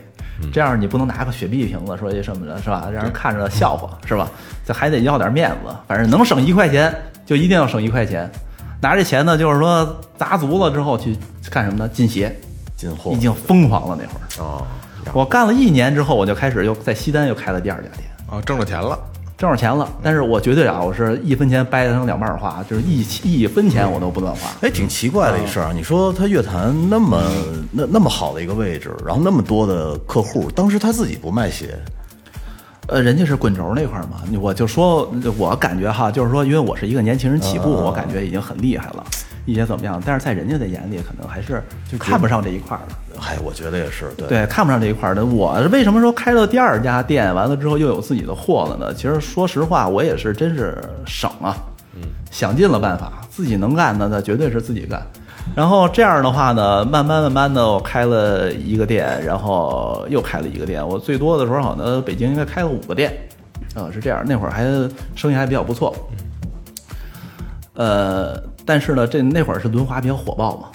[0.53, 2.87] 这样你不能拿个雪碧瓶子说一什么的，是吧？
[2.93, 4.29] 让人看着笑话，是吧？
[4.63, 6.95] 这还得要点面子，反正能省一块钱
[7.25, 8.31] 就一定要省一块钱。
[8.81, 11.17] 拿这钱呢，就是说砸足了之后去
[11.49, 11.89] 干什么呢？
[11.91, 12.33] 进鞋，
[12.77, 14.45] 进货已经疯狂了那会儿。
[14.45, 14.63] 哦，
[15.11, 18.03] 我干了一年之后，我就开始又在西单又开了第二家店。
[18.29, 18.99] 啊，挣着钱了，
[19.37, 24.49] 挣着钱了，但是我绝对啊，我是一分钱掰成两半儿花，就是一一分钱我都不乱花。
[24.61, 25.71] 哎，挺奇怪的一事儿啊！
[25.75, 27.21] 你说他乐坛那么
[27.71, 31.77] 那那么好的一个位置，然后那么多的客户，当时他自己不卖鞋，
[32.87, 39.05] 呃，人家是滚轴那块儿嘛，我就说，我感觉哈，就是说，因为我是一个年轻人起步，我感觉已经很厉害了，
[39.45, 40.01] 一些怎么样？
[40.05, 43.21] 但是在人家的眼里，可能还是就看不上这一块儿的。
[43.21, 45.25] 哎，我觉得也是，对对，看不上这一块儿的。
[45.25, 48.93] 我为什么说开了第二家店，完了之后又有自己的货了呢？
[48.93, 51.55] 其实说实话，我也是真是省啊，
[52.29, 55.01] 想尽了办法，自己能干的那绝对是自己干。
[55.55, 60.85] 然后这样的话呢，慢慢慢慢的，我开了一个店，然后又开了一个店。
[60.85, 63.15] 我最多的时候好像北京应该开了五个店，
[63.75, 64.23] 啊，是这样。
[64.25, 64.63] 那会儿还
[65.15, 65.95] 生意还比较不错，
[67.75, 70.69] 呃，但是呢，这那会儿是轮滑比较火爆嘛，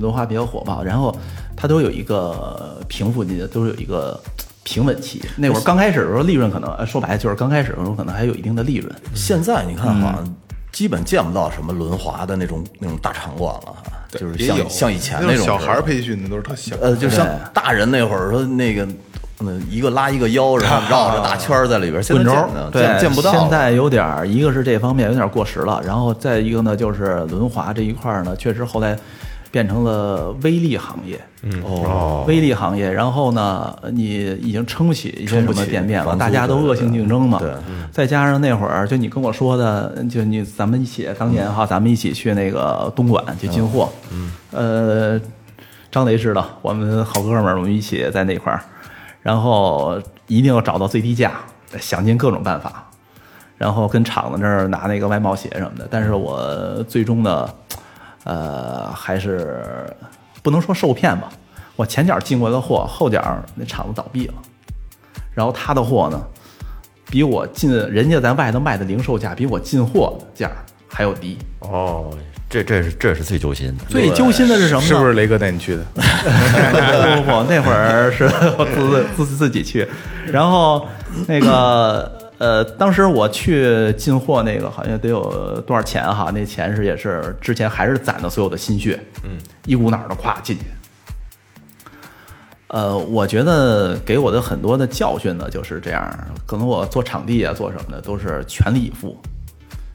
[0.00, 1.14] 轮滑比较火爆，然后
[1.54, 4.18] 它都有一个平复期，都是有一个
[4.64, 5.22] 平稳期。
[5.36, 8.94] 那会儿刚开始的时候，利润可能呃说白了就是刚开始的时候可能还有一定的利润。
[9.14, 10.34] 现在你看，好嗯像
[10.72, 13.74] 基本见不到什么轮滑的那种那种大场馆了，
[14.10, 18.86] 就是像像以前那种小孩儿培训的都是特小，呃，就像大人那会儿说那个，
[19.40, 23.30] 嗯，一个拉一个腰，然后绕着大圈儿在里边，现在滚轴见的对见见不到。
[23.32, 28.96] 现在有点儿，一个是这方面有点过时了，然后再一个呢，就是轮滑这一块儿呢，确实后来
[29.50, 31.20] 变成了微利行业。
[31.42, 37.38] 嗯哦，微利行业，然后呢，你已经撑不起一些什么店面了，大家都恶性竞争嘛。
[37.38, 37.52] 对
[37.92, 43.88] 再加上那会儿，就你跟我说的，就你咱们一起当年哈，咱们一起去那个东莞去进货。
[44.10, 45.20] 嗯，呃，
[45.92, 48.60] 张雷知道，我们好哥们儿，我们一起在那块儿，
[49.26, 51.32] 然后一定要找到最低价，
[51.80, 52.88] 想尽各种办法，
[53.58, 55.88] 然后跟厂子那儿拿那个外贸鞋什么的。
[55.90, 57.50] 但是我最终呢，
[58.22, 59.92] 呃，还是
[60.44, 61.28] 不能说受骗吧。
[61.74, 63.20] 我前脚进过的货，后脚
[63.56, 64.34] 那厂子倒闭了，
[65.34, 66.22] 然后他的货呢，
[67.06, 70.52] 比我进人家在外头卖的零售价，比我进货价
[70.86, 71.36] 还要低。
[71.58, 72.16] 哦，
[72.56, 73.84] 这这是这是最揪心的。
[73.88, 74.86] 最揪心的是什么呢？
[74.86, 75.84] 是不是雷哥带你去的？
[75.94, 78.24] 不不不，那会儿是
[78.56, 79.86] 我自自自己去，
[80.32, 80.88] 然后
[81.26, 86.30] 那个呃，当时我去进货那个好像得有多少钱哈？
[86.32, 89.36] 那钱是也是之前还是攒的所有的心血，嗯，
[89.66, 90.64] 一股脑儿的咵进去。
[92.68, 96.10] 呃，我觉得给我的很多的教训呢就是这样，
[96.46, 99.20] 可能我做场地啊，做什么的都是全力以赴，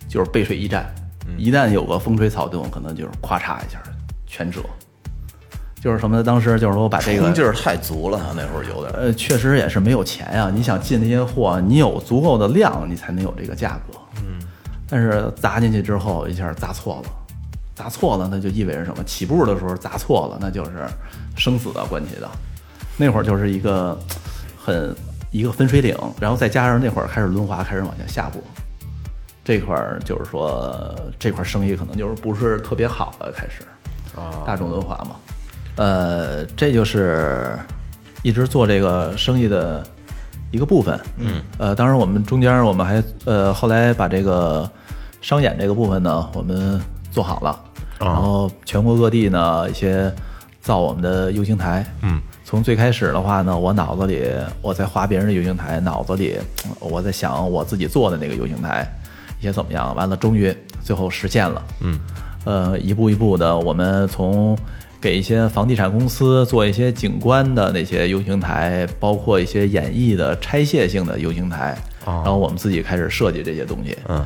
[0.08, 0.86] 就是背水一战。
[1.38, 3.82] 一旦有个风吹草动，可能就是咵嚓一下
[4.26, 4.62] 全折。
[5.82, 6.24] 就是什么呢？
[6.24, 8.94] 当时就是说我把这个冲劲儿太足了，那会儿有点。
[8.94, 13.98] 呃，确实也是没有钱呀、你想进那些货，你有足够的量，你才能有这个价格。
[14.18, 14.40] 嗯，
[14.88, 17.10] 但是砸进去之后，一下砸错了，
[17.74, 19.04] 砸错了，那就意味着什么？
[19.06, 20.88] 起步的时候砸错了，那就是
[21.36, 22.30] 生死的关系的。
[22.96, 23.98] 那会儿就是一个
[24.56, 24.96] 很
[25.32, 28.44] 一个分水岭，然后再加上那会儿开始轮滑，开始往下下步，
[29.44, 33.64] 这块儿就是说这块儿生意可能就是不是特别好了，开始
[34.16, 35.16] 啊，大众文化嘛，
[35.78, 37.58] 呃，这就是
[38.24, 39.84] 一直做这个生意的
[40.52, 41.00] 一个部分。
[41.18, 44.70] 嗯，呃，当然我们中间我们还呃后来把这个
[45.22, 46.80] 商演这个部分呢，我们
[47.10, 47.60] 做好了，
[48.00, 50.14] 然后全国各地呢一些
[50.62, 51.86] 造我们的 U 型台。
[52.02, 54.30] 嗯，从最开始的话呢，我脑子里
[54.62, 56.38] 我在画别人的 U 型台，脑子里
[56.80, 58.88] 我在想我自己做的那个 U 型台
[59.42, 61.64] 一些怎么样，完了终于最后实现了。
[61.80, 62.00] 嗯，
[62.46, 64.56] 呃，一步一步的，我们从
[65.02, 71.76] 给一些房地产公司做一些景观的那些 U 型台，包括一些演绎的拆卸性的 U 型台，
[72.06, 73.98] 然后我们自己开始设计这些东西。
[74.08, 74.24] 嗯，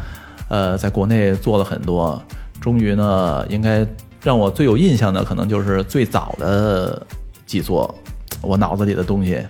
[0.50, 2.22] 呃，在国内做了很多，
[2.60, 3.88] 终于呢，应该
[4.22, 7.02] 让我最有印象的，可能就是最早的
[7.46, 7.96] 几座，
[8.42, 9.42] 我脑子里的东西。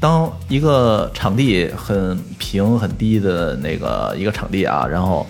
[0.00, 5.26] 当一个场地很平很低的那个一个场地啊，然后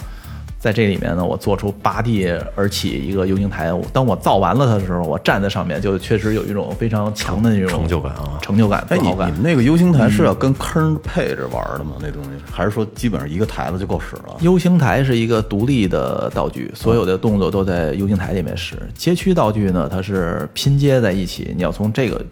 [0.61, 3.73] 在这里面呢，我做出拔地而起一个 U 型台。
[3.93, 9.43] 当我造完了它的时候，我站在上面，就确实有一种非常强的那种成就感啊成就感、哎，你自豪感你们。
[9.43, 11.97] 那个 U 型台是要跟坑配着玩的吗？
[12.01, 18.77] 那东西还是说基本上一个台子就够使了？U 型台是一个独立的道具，所有的动作都在 U 型台里面使。
[18.95, 22.23] 街区道具呢，它是拼接在一起，你要从这个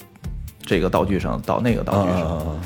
[0.69, 2.61] 这个道具上到那个道具上，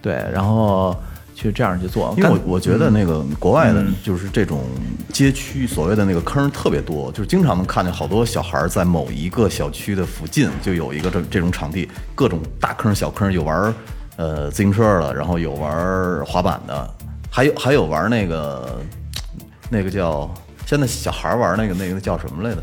[0.00, 0.96] 对，然后
[1.34, 2.14] 去这样去做。
[2.16, 4.62] 因为我我觉得那个国外的就是这种
[5.12, 13.74] 街区所谓的那个坑特别多，就是经常能看见好多小孩儿在某一个小区的附近就有一个这这种场地，各种大坑小坑，有玩儿
[14.16, 16.90] 呃自行车的，然后有玩儿滑板的，
[17.30, 18.80] 还有还有玩儿那个
[19.68, 20.32] 那个叫
[20.64, 22.62] 现在小孩儿玩儿那个那个叫什么来着？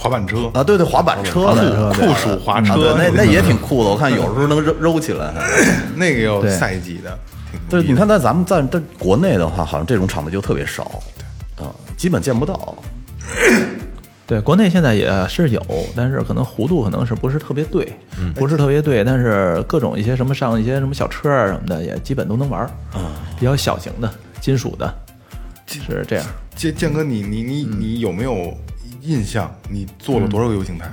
[0.00, 0.50] 滑板车。
[0.54, 5.34] 啊，对对，滑板车的酷暑滑啊车对，那那也挺酷的，我看有时候能揉 揉起来。
[5.94, 7.18] 那个有赛季的，
[7.50, 10.84] 挺对，你看在咱们在在国内的话，好像这种场子就特别少，
[11.58, 12.74] 啊，基本见不到。
[14.26, 15.60] 对，国内现在也是有，
[15.96, 17.98] 但是可能弧度可能是不是特别对，
[18.36, 22.70] 不是特别对，但是各种一些什么上一些什么小车啊什么的，也基本都能玩儿，
[23.38, 24.08] 比较小型的
[24.40, 24.94] 金属的，
[25.66, 26.24] 是这样。
[26.54, 28.54] 建建哥，你你你你有没有
[29.00, 29.54] 印象？
[29.68, 30.90] 你做了多少个 U 型台？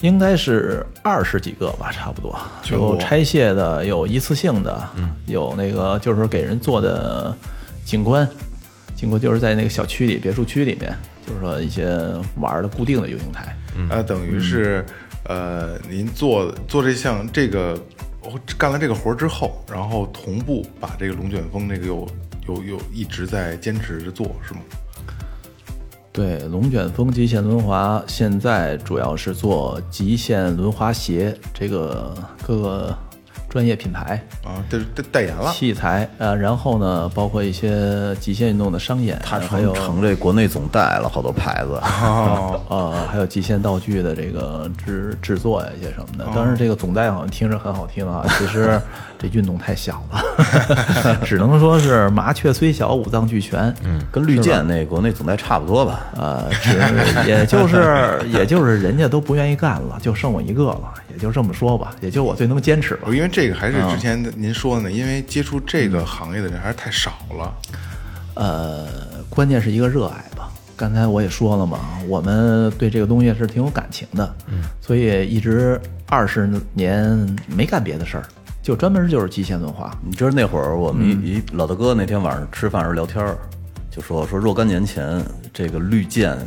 [0.00, 2.36] 应该是二十几个吧，差不多。
[2.70, 4.88] 有拆卸的，有一次性的，
[5.26, 7.32] 有那个就是给人做的
[7.84, 8.28] 景观，
[8.96, 10.92] 景观就是在那个小区里、别墅区里面，
[11.24, 11.86] 就是说一些
[12.40, 13.56] 玩儿的固定的 U 型台。
[13.90, 14.84] 呃，等于是
[15.24, 17.80] 呃，您做做这项这个
[18.58, 22.08] 干了这个活儿之后，然后同步把这个龙卷风这个又
[22.48, 24.60] 又又一直在坚持着做，是吗？
[26.12, 32.14] 对，龙卷风极限轮滑现在主要是做极限轮滑鞋这个
[32.46, 32.94] 各个
[33.48, 41.78] 专业品牌啊，这代代言了，器材，呃，然后呢，包括一些极限运动的商演，他还有成成这国内总代了，好多牌子。
[41.82, 46.24] 哦， 呃，还有极限道具的这个制制作呀，一些什么的。
[46.34, 48.80] 当然，这个总代好像听着很好听啊，其实
[49.22, 50.20] 这运动太小了，
[51.24, 53.72] 只能说是麻雀虽小，五脏俱全。
[53.84, 56.00] 嗯，跟绿箭那国内总代差不多吧？
[56.18, 56.76] 呃，只
[57.28, 63.14] 也就是 也就是人家都不愿意干了，就剩我一个了，也就这么说吧，也就我最能坚持了。
[63.14, 67.54] 因为这个还是之前您说的呢，因为接触这个行业的人还是太少了。
[68.34, 68.86] 呃，
[69.28, 70.48] 关键是一个热爱吧。
[70.74, 78.24] 刚才我也说了嘛，我们对这个东西是挺有感情的，嗯，所以一直二十年没干别的事儿，
[78.62, 79.94] 就专门就是极限文化。
[80.00, 83.36] 你知道那会儿我们一一老大哥那天晚上吃饭时候聊天儿，
[83.90, 86.38] 就说说若干年前这个绿箭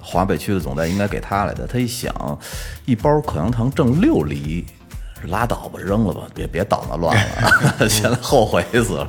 [0.00, 1.66] 华北区的总代应该给他来的。
[1.66, 2.12] 他一想，
[2.84, 4.66] 一包口香糖挣六厘，
[5.28, 7.16] 拉倒吧，扔了吧，别别捣那乱
[7.78, 9.08] 了， 现在后悔死了。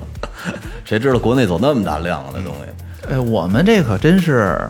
[0.85, 3.11] 谁知道国内走那么大量啊，那东西。
[3.11, 4.69] 哎，我们这可真是，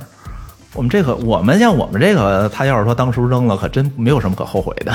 [0.74, 4.92] 我们这个我们像我们这个，他要是说当初扔了，可真没有什么可后悔的，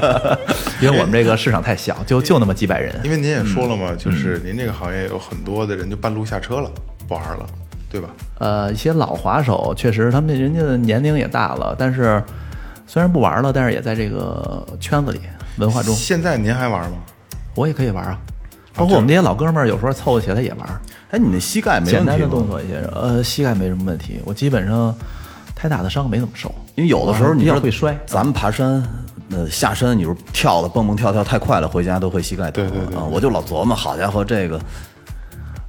[0.80, 2.94] 因为我们这个市场太小，就就那么几百人。
[3.02, 6.70] 因为您也说了嘛，就是您这个行业有很多的人就半路下车了，
[7.08, 7.46] 不玩了，
[7.90, 8.08] 对吧？
[8.38, 12.22] 呃，一些老滑手确实他们人家的年龄也大了，但是
[12.86, 15.20] 虽然不玩了，但是也在这个圈子里
[15.56, 16.98] 文化中，现在您还玩吗？
[17.54, 18.18] 我也可以玩啊。
[18.76, 22.30] 包括我们那些老哥们儿，有时候凑合起来也玩，哎，你那膝盖没简单问题吗？
[22.30, 24.20] 的动作一些，呃，膝盖没什么问题。
[24.24, 24.94] 我基本上
[25.54, 27.98] 太大的伤没怎么受，因为有的时候你说较会摔。
[28.06, 28.86] 咱们爬山，
[29.30, 32.68] 呃，下山你说跳的蹦蹦跳跳太快了，回家都会膝盖疼。
[32.68, 34.60] 对对对啊，我就老琢磨，好家伙，这个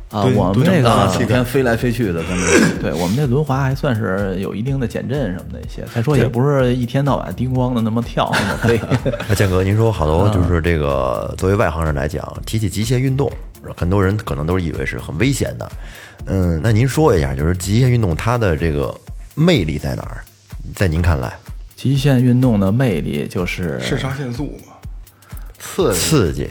[0.09, 8.79] 啊，我们这个整天飞来飞去的，跟着对我们这轮滑还算是有一定的减震什么的一些，再说也不是一天到晚叮咣的那么跳那么飞。
[9.27, 13.29] 那建哥，您说好多就是这个，作为外行人来讲，提起极限运动，
[13.75, 15.71] 很多人可能都以为是很危险的。
[16.25, 18.95] 嗯，那您说一下，就是极限运动它的这个
[19.35, 20.23] 魅力在哪儿？
[20.73, 21.33] 在您看来，
[21.75, 24.73] 极限运动的魅力就是肾上腺素嘛，
[25.59, 26.49] 刺激刺激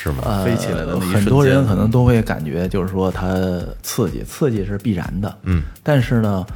[0.00, 0.18] 是吗？
[0.24, 3.34] 呃飞起来的那一很瞬间多人可能都会感觉就是说它
[3.82, 5.36] 刺激，刺激是必然的。
[5.42, 6.46] 嗯，但是呢，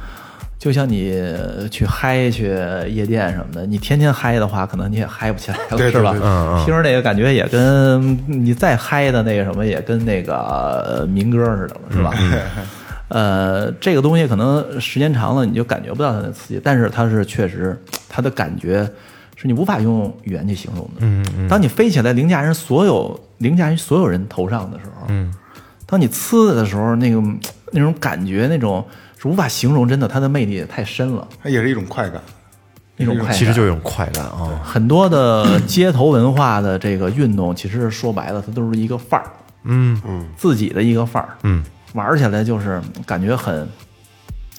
[0.57, 1.21] 就像你
[1.69, 2.47] 去嗨去
[2.87, 6.55] 夜店什么的，你天天嗨的话，可能你也嗨不起来了，对对是吧嗯？
[6.55, 12.13] 嗯听着那个感觉也跟你再嗨的那个什么，也跟那个呃民歌似的了，是吧？
[13.09, 17.77] 呃，这个东西可能时间长了，你就感觉不到它的刺激，但是它是确实，
[18.07, 18.89] 它的感觉
[19.43, 21.01] 是你无法用语言去形容的。
[21.01, 21.47] 嗯嗯。
[21.47, 25.31] 当你飞起来凌驾人所有凌驾于所有人头上的时候，嗯，
[25.85, 27.21] 当你呲的时候，那个
[27.71, 28.83] 那种感觉，那种
[29.17, 32.21] 是无法形容，真的，它的魅力太深了，它也是一种快感。
[32.95, 33.35] 那种快感。
[33.35, 34.61] 其实就是一种快感啊。
[34.63, 39.27] 很多的 街头文化的这个运动，其实说白了，它都是一个范儿，
[39.63, 41.63] 嗯嗯，自己的一个范儿，嗯，
[41.93, 43.67] 玩起来就是感觉很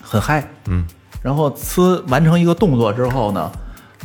[0.03, 0.87] 很嗨，嗯，
[1.23, 3.51] 然后呲完成一个动作之后呢，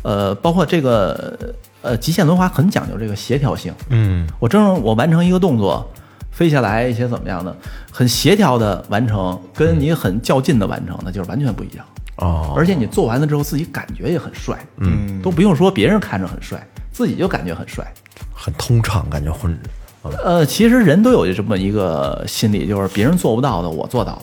[0.04, 1.38] 呃，包括这个
[1.82, 5.89] 呃极限轮滑很讲究这个协调性，嗯，我正我完成一个动作。
[6.32, 7.54] 飞下来一些怎么样的，
[7.91, 11.86] 很协调的完成，跟你很较劲的完成，那就是完全不一样。
[12.16, 17.86] 哦，而且你做完了之后，自己感觉也很帅，嗯，都不用说别人看着很帅，自己就感觉很帅。
[18.34, 19.58] 很通畅，感觉浑
[20.24, 24.22] 呃，其实人都有这么一个心理，就是别人做不到的，我做到了。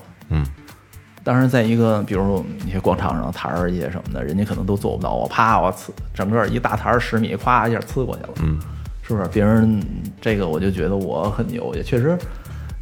[1.26, 8.28] 嗯，当然，在一个比如一些广场上台儿一些什么的，人家可能都做不到，我啪我呲，整个一大台儿十米，咵一下呲过去了。
[8.42, 8.58] 嗯，
[9.02, 9.28] 是不是？
[9.32, 9.82] 别人
[10.20, 12.16] 这个我就觉得我很牛，也确实，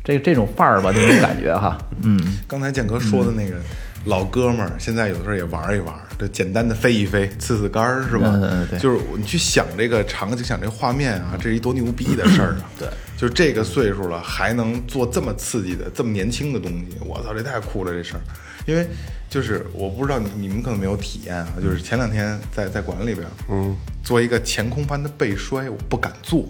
[0.04, 3.56] 这这种范儿吧，这种感觉哈，嗯，刚才建哥说的那个
[4.04, 8.30] 老哥们儿，现在有的时候也玩一玩，这简单的飞一飞，刺刺杆儿是吧？
[8.34, 12.70] 嗯嗯对就是你去想这个场景，想这个画面啊，这是一多牛逼的事儿啊！
[12.78, 18.20] 对，就是这个岁数了还能做这么刺激的、这么年轻的东西，我操，这太酷了这事儿！
[18.66, 18.86] 因为
[19.30, 26.46] 就是我不知道你你们可能没有体验啊，就是前两天在在馆里边，嗯，做一个前空翻的背摔，我不敢做，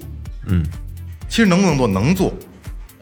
[0.47, 0.65] 嗯，
[1.29, 1.87] 其实能不能做？
[1.87, 2.35] 能做。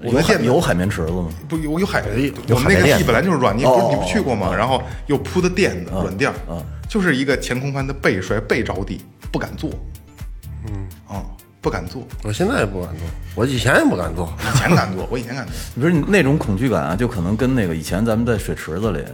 [0.03, 1.29] 我有们店海有海绵池子吗？
[1.49, 4.55] 不有有海，绵我们那个海绵地本来就是软，你不哦你不去过吗？
[4.55, 9.01] 然后又铺的垫子软垫儿嗯，就是一个前空翻的背摔，背着地，
[9.31, 9.71] 不敢坐，
[10.67, 11.23] 嗯啊，
[11.61, 14.33] 不敢坐，我现在也不敢坐，我以前也不敢坐。
[14.41, 19.05] 以前敢坐，我以前敢坐，你说你那种恐惧感啊，就可能跟那个以前咱们在水池子里，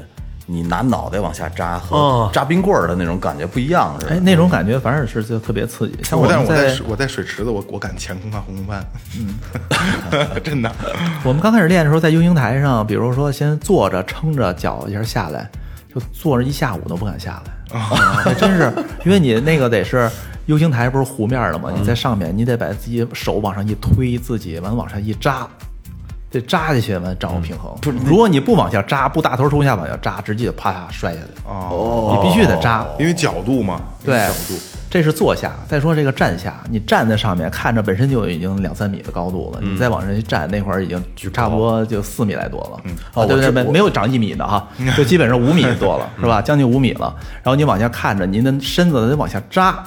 [0.50, 4.12] 你拿脑袋往下扎和扎冰棍儿的那种感觉不一样，是吧？
[4.14, 5.94] 哎，那种感觉反而是就特别刺激。
[6.02, 8.82] 像我但是我在我在水池子，我我敢前空翻后空翻，
[9.18, 9.38] 嗯，
[10.42, 10.72] 真的，
[11.22, 15.50] 我们刚开始练的时候，在 U 型台上，比如说先坐着撑着脚一下下来，
[15.94, 17.78] 就坐着一下午都不敢下来。
[17.78, 18.72] 还真是，
[19.04, 20.10] 因为你那个得是
[20.46, 25.46] U 型台不是弧面的嘛，你在上面你得把自己手往上一推，自己完往上一扎，
[26.30, 27.72] 得扎下去完掌握平衡。
[27.80, 31.40] 不是，如果你不往下扎，不大头冲下往下扎，直接就啪嚓摔下去。
[31.46, 32.86] 哦，你必须得扎。
[32.98, 34.54] 因为角度嘛，对角度，，
[34.90, 35.52] 这是坐下。
[35.66, 41.02] 再说这个站下，你站在上面看着本身就已经两三米的高度了，你再往上去站，那会儿已经
[41.32, 42.80] 差不多就四米来多了。
[42.84, 46.42] 嗯，哦对对对，没有长一米的哈， 就基本上五米多了，是吧？
[46.42, 47.14] 将近五米了。
[47.42, 49.82] 然后你往下看着，您的身子得往下扎，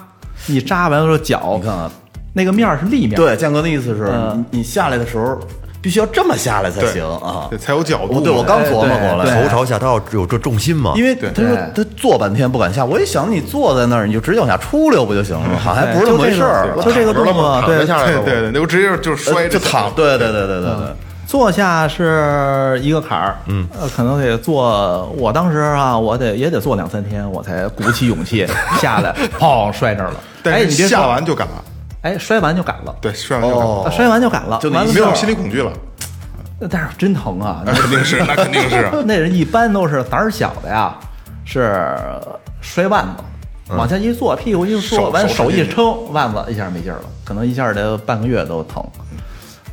[0.47, 1.91] 你扎完了之后脚，你看啊，
[2.33, 4.11] 那个面儿是立面，对，建哥的意思是
[4.49, 5.37] 你下来的时候
[5.81, 7.57] 必须要这么下来才行啊对，。
[7.57, 10.93] 才有角度对我刚琢磨哎过对来，头朝下，它要有这重心嘛。
[10.95, 15.57] 因为他说他坐半天不敢下，我一想你坐在那儿，你就直接往下出溜不就行了吗？
[15.61, 16.69] 好像还不是那么回事儿。
[16.83, 20.95] 就这个动作，躺对着下来，对对对，我直接就摔就躺，对对对对对对。
[21.27, 25.05] 坐下是一个坎儿，嗯，呃，可能得坐。
[25.17, 28.45] 我当时啊，我得也得坐两三天，我才鼓起勇气
[28.81, 30.15] 下来， 砰摔那儿了。
[30.15, 31.63] 哎，但是下你别说，完就敢了，
[32.01, 35.71] 哎，摔完就敢了，对，摔完就敢了，摔完就赶了，就完了没有心理恐惧了，
[36.69, 37.61] 但是真疼啊！
[37.65, 40.95] 那肯定是，那肯定是， 那人一般都是胆儿小的呀，
[41.45, 41.85] 是
[42.61, 43.23] 摔腕子，
[43.77, 48.83] 往下一坐，屁股一坐，完手一撑，腕子一下没劲儿了，可能一下得半个月都疼。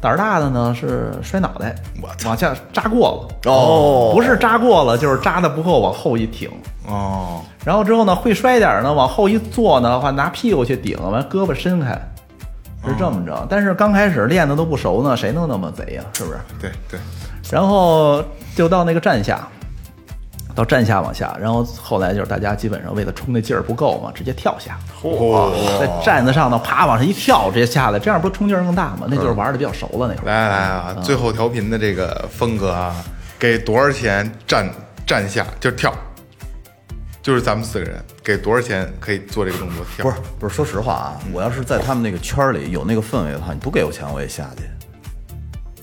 [0.01, 4.13] 胆儿大的呢是摔脑袋我，往下扎过了，哦。
[4.15, 6.49] 不是扎过了，就是扎的不够，往后一挺。
[6.87, 12.01] 哦，然后之后呢，会摔点儿呢，往后一坐呢，话拿屁股去顶，完胳膊伸开，
[12.85, 13.47] 是这么着。
[13.49, 16.05] 但是刚开始练的都不熟呢，谁能那么贼呀？
[16.13, 16.39] 是不是？
[16.61, 17.01] 对对，
[17.51, 18.23] 然后
[18.55, 19.47] 就到那个站下，
[20.55, 24.79] 到站下往下，然后后来就是大家基本上为了冲那劲儿不够嘛，直接跳下，
[25.81, 29.07] 在站子上头啪往上一跳，直接下来，这样不冲劲儿更大吗？
[29.09, 30.27] 那就是玩的比较熟了那会儿。
[30.27, 32.95] 来来来啊，最后调频的这个风格啊，
[33.39, 34.69] 给多少钱站
[35.07, 35.93] 站下就跳，
[37.29, 40.03] 就是咱们四个人给多少钱可以做这个动作跳？
[40.03, 44.63] 不是不是，说实话啊，我要是在他们那个圈儿里有那个氛围的话，你不给我钱我也下去。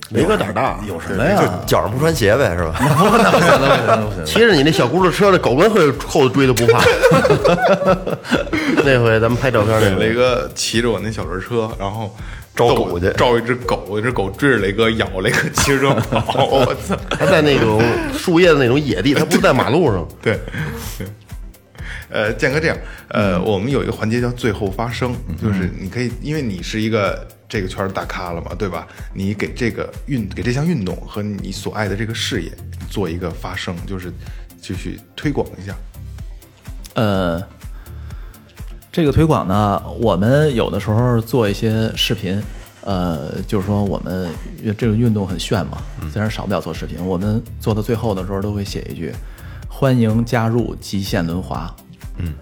[0.10, 1.40] 雷哥胆儿大，有什么呀？
[1.68, 2.74] 脚上不穿鞋呗，是吧？
[4.26, 6.84] 骑着你那小轱辘车，那狗跟会后头追都不怕。
[8.84, 12.16] 那回咱们拍照片那对，雷，哥骑着我那小轮车，然后
[12.56, 16.96] 逗招狗去招一只狗，一只狗追着雷哥咬，雷哥骑着车跑，我操！
[17.12, 17.80] 他在那种
[18.18, 20.08] 树叶的那种野地，他不是在马路上。
[20.20, 20.40] 对，
[20.98, 21.08] 对。
[22.10, 22.78] 呃，建哥这样，
[23.10, 28.88] 呃，我们有一个环节叫最后发声，就是你可以，因为你是一个这个圈儿大咖了嘛，对吧？
[29.14, 32.52] 你给这个运给这项运动和你所爱的这个事业
[32.90, 34.14] 做一个发声，就是
[34.62, 35.76] 继续推广一下。
[36.94, 37.42] 呃，
[38.92, 42.42] 这个推广呢，我们有的时候做一些视频，
[42.82, 44.30] 呃，就是说我们
[44.78, 45.80] 这个运动很炫嘛，
[46.14, 49.12] 虽然少不了做视频，我们做到最后的时候都会写一句：
[49.68, 51.76] 欢迎加入极限轮滑。
[52.18, 52.34] 嗯，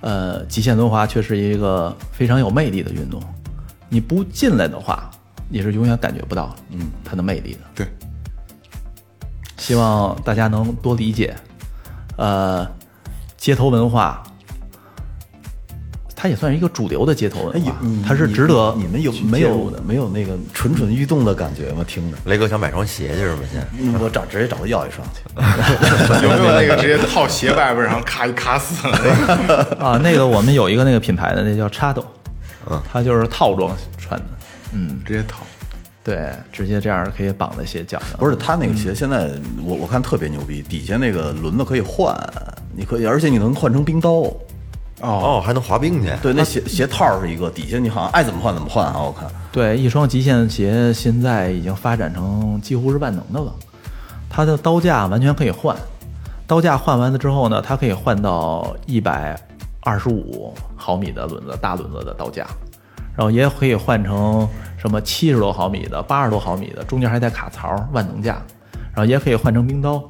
[0.00, 3.22] 呃，极限轮滑却是一个非常有魅力的运动，
[3.88, 5.10] 你不进来的话，
[5.48, 7.60] 你是永远感觉不到嗯它的魅力的。
[7.74, 7.86] 对，
[9.56, 11.36] 希望大家能多理解。
[12.16, 12.66] 呃，
[13.36, 14.22] 街头文化，
[16.26, 17.72] 它也算是一个主流的街头文化，
[18.04, 19.72] 它是值得你们有没有。
[19.86, 21.84] 没有那个蠢蠢欲动的感觉吗？
[21.86, 23.38] 听着，雷哥想买双鞋去是吗？
[23.52, 25.22] 现在嗯我找直接找他要一双去。
[26.26, 29.76] 有没有那个直接套鞋外边，然后咔一卡死了？
[29.78, 32.04] 啊，那个我们有一个那个品牌的，那叫插斗，
[32.68, 34.26] 嗯，它就是套装穿的，
[34.72, 35.46] 嗯，直接套。
[36.02, 38.18] 对，直接这样可以绑在鞋脚上。
[38.18, 39.30] 不是他那个鞋，现在
[39.64, 42.12] 我我看特别牛逼，底下那个轮子可以换，
[42.76, 44.24] 你可以，而且你能换成冰刀。
[45.02, 46.10] 哦，还能滑冰去？
[46.22, 48.98] 对，那鞋鞋套是一个，底下你好像爱怎么换怎么换啊！
[48.98, 53.54] 我看，对，一双极限鞋现在已经发展成几乎是万能的了，
[54.30, 55.76] 它的刀架完全可以换，
[56.46, 59.38] 刀架换完了之后呢，它可以换到一百
[59.80, 62.46] 二十五毫米的轮子，大轮子的刀架，
[63.14, 68.40] 然后也可以换成什么七十多毫米的、八十多毫米的，中间还带卡槽万能架，
[68.94, 70.02] 然后也可以换成冰刀，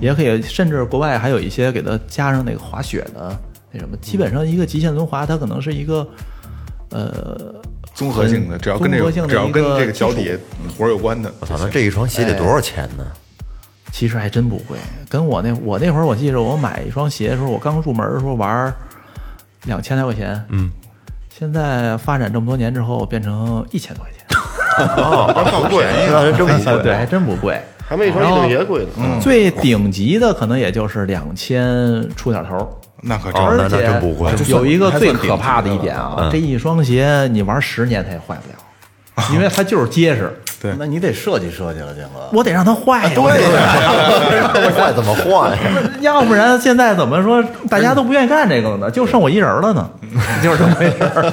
[0.00, 3.38] 也可以，甚至国外还有一些给它加上那个滑雪的
[3.76, 6.06] 那什么，基本上一个极限轮滑，它可能是一个
[6.90, 7.54] 呃
[7.94, 10.32] 综合性的，只要跟这个只要跟这个脚底下
[10.76, 13.04] 活儿有关的，我操，那这一双鞋得多少钱呢？
[13.92, 18.72] 其实还真不贵，跟我那我那会儿我记着我买一双鞋的时候，我刚入门的时候玩
[19.64, 20.70] 两千来块钱，嗯，
[21.30, 26.82] 现在发展这么多年之后变成一千多块钱， 哦，不贵，那还真不贵。
[26.82, 27.60] 对，还真不贵。
[27.88, 28.90] 还没一双运动鞋贵呢。
[28.98, 32.66] 嗯最顶级的可能也就是两千出点头儿，
[33.02, 34.32] 那可真哦，那那而且真不会。
[34.48, 42.28] 有一个最可怕的一点啊，这一双鞋你玩十年它也坏不了，因为它就是结实， 对那你得设计设计了，建哥。
[42.32, 43.22] 我得让它坏对
[43.52, 44.52] 呀。
[44.76, 45.58] 坏怎么换呀？
[46.00, 48.90] 要不然现在怎么说大家都不愿意干这个了呢？
[48.90, 49.88] 就剩我一人了呢，
[50.42, 51.32] 就是这么回事儿。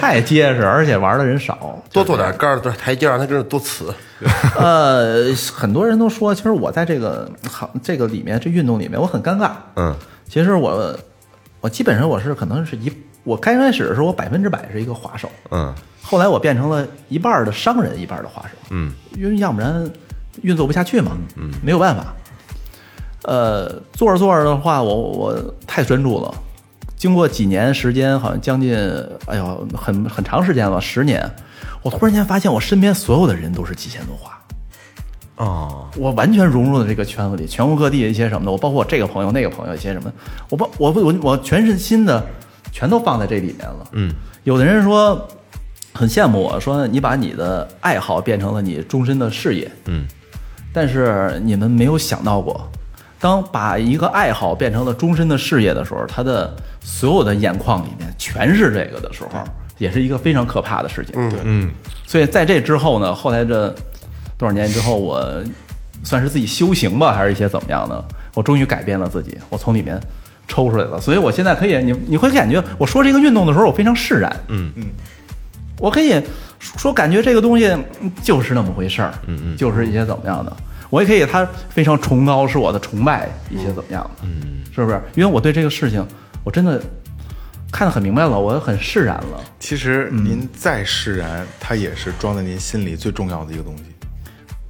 [0.00, 1.78] 太结实，而且玩的人少。
[1.92, 3.84] 多做点杆儿，多台阶儿，让它跟着多呲。
[4.56, 9.50] 呃，很多人都说，其实我在这个行这个里面，这运动里面，我很尴尬。
[9.76, 9.94] 嗯，
[10.32, 10.98] 其实我
[11.60, 12.90] 我基本上我是可能是一，
[13.22, 19.86] 我刚开始的时候我百分之百是一个滑手，嗯，后来我变成了一半的商人，一半的滑手，嗯，因为要不然
[20.40, 22.14] 运作不下去嘛，嗯，没有办法。
[23.24, 26.34] 呃，做着做着的话，我我太专注了，
[26.96, 28.74] 经过几年时间，好像将近，
[29.26, 31.30] 哎呦，很很长时间了，十年，
[31.82, 34.41] 我突然间发现我身边所有的人都是极限文化。
[35.36, 40.12] 哦，我完全融入了这个圈子里，全国各地的一些什么的，我包括我这个朋友、那个朋友一些什么，
[40.50, 42.24] 我把我我我全身心的
[42.70, 43.88] 全都放在这里面了。
[43.92, 44.12] 嗯，
[44.44, 45.26] 有的人说
[45.94, 49.70] 很羡慕我说你把你的爱好变成了你终身的事业。
[49.86, 50.06] 嗯，
[50.72, 52.70] 但是你们没有想到过，
[53.18, 59.42] 当把一个爱好变成了终身的事业的时候，他的所有的眼眶里面全是这个的时候，
[59.78, 61.14] 也是一个非常可怕的事情。
[61.30, 61.70] 对，嗯，
[62.06, 63.74] 所以在这之后呢，后来这
[64.42, 65.24] 多少年之后，我
[66.02, 68.04] 算是自己修行吧，还是一些怎么样的？
[68.34, 70.00] 我终于改变了自己，我从里面
[70.48, 74.36] 抽出来了，所以我现在可以，你你会感觉我说这个运动的时候，我非常释然。
[74.48, 74.86] 嗯嗯，
[75.78, 76.20] 我可以
[76.58, 77.68] 说感觉这个东西
[78.00, 80.52] 嗯就是那么回事儿，嗯嗯，就是一些怎么样的，
[80.90, 85.00] 我也可以他非常崇高，是我的崇拜一些怎么样的，嗯，是不是？
[85.14, 86.04] 因为我对这个事情
[86.42, 86.82] 我真的
[87.70, 89.40] 看得很明白了，我很释然了。
[89.60, 93.84] 其实您再释然，它也是装在您心里最重要的一个东西。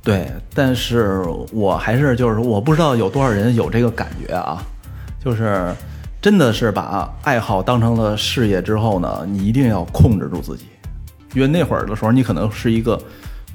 [0.03, 1.23] 对，但是
[1.53, 4.61] 我还是就是我不知道有多少人有这个感觉啊，
[5.25, 5.73] 就是
[6.21, 10.67] 真的是把爱好当成了事业之后呢，你一定要控制住自己，
[11.35, 13.01] 因为那会儿的时候你可能是一个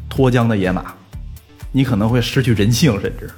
[0.10, 0.94] 脱缰的野马，
[1.74, 3.30] 你可能会失去人性，甚至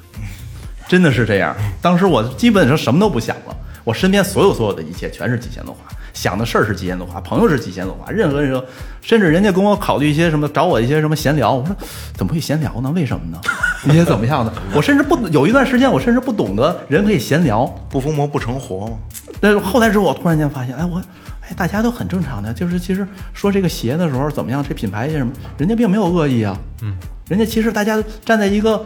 [0.88, 1.56] 真的是这样。
[1.82, 5.78] 当时我基本上什么都不想了，我身边所有所有的一切全是极限的话，
[6.20, 8.62] 想的事儿是极限动画，朋友是极限动画，任何人说，
[9.02, 11.74] 甚至人家跟我考虑一些什么，找我一些什么闲聊，我说
[12.14, 12.92] 怎么会闲聊呢？
[12.94, 13.40] 为什么呢？
[13.88, 14.52] 你些怎么样呢？
[14.76, 18.98] 我甚至不有一段时间，我甚至不懂得人可以闲聊，不疯魔不成活嘛。
[19.40, 21.02] 但是后来之后，我突然间发现，哎，我，
[21.40, 26.94] 哎，大家都很正常的，就是其实说这个鞋的时候怎么样，这品牌些什么，人家并没有恶意啊，嗯，
[27.30, 28.86] 人家其实大家站在一个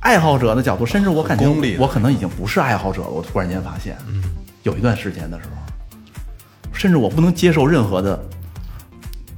[0.00, 1.48] 爱好者的角度，甚至我感觉
[1.78, 4.22] 我可能已经不是爱好者了，我突然间发现，嗯，
[4.64, 5.67] 有一段时间的时候，
[6.78, 8.28] 甚至我不能接受任何的，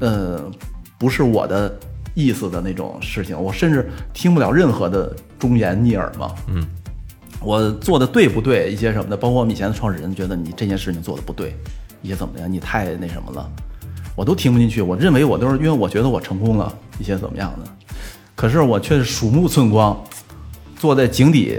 [0.01, 0.51] 呃，
[0.99, 1.75] 不是我的
[2.13, 6.63] 意思的那种事情，我甚至听不了任何的忠言逆耳嘛，嗯。
[7.43, 11.57] 我做的对不对，一些什么的，包括我们以前的创始人觉得你这件事情做的不对，
[12.03, 13.51] 一些怎么样，你太那什么了，
[14.15, 14.83] 我都听不进去。
[14.83, 17.95] 我认为我都是因为我觉得我成功了，一些怎么样的，
[18.37, 19.99] 可是我却是鼠目寸光，
[20.77, 21.59] 坐在井底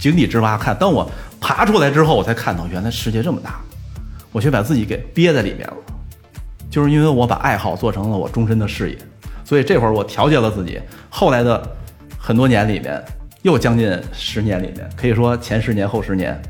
[0.00, 0.76] 井底之蛙看。
[0.76, 1.08] 当我
[1.40, 3.60] 爬出来之后，我才看到原来世界这么大，
[4.32, 5.76] 我却把自己给憋在里面了。
[6.70, 8.98] 就是因为我把爱好做成了我终身的事业，
[9.44, 10.80] 所以这会儿我调节了自己。
[11.08, 11.60] 后来的
[12.16, 13.02] 很多年里面，
[13.42, 16.40] 又将近十年里面，可以说前十年后十年，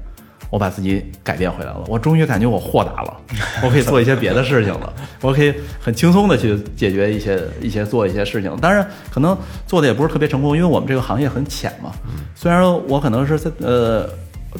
[0.50, 1.82] 我把自己改变回来了。
[1.86, 3.16] 我终于感觉我豁达了，
[3.62, 8.54] 我可以做一些别的事情了，我可以很轻松的去解决一些一些做一些事情。
[8.60, 9.34] 当然，可能
[9.66, 11.90] 做的也不是特别成功，因为我们这个行业很浅嘛。
[12.34, 14.06] 虽然我可能是在呃，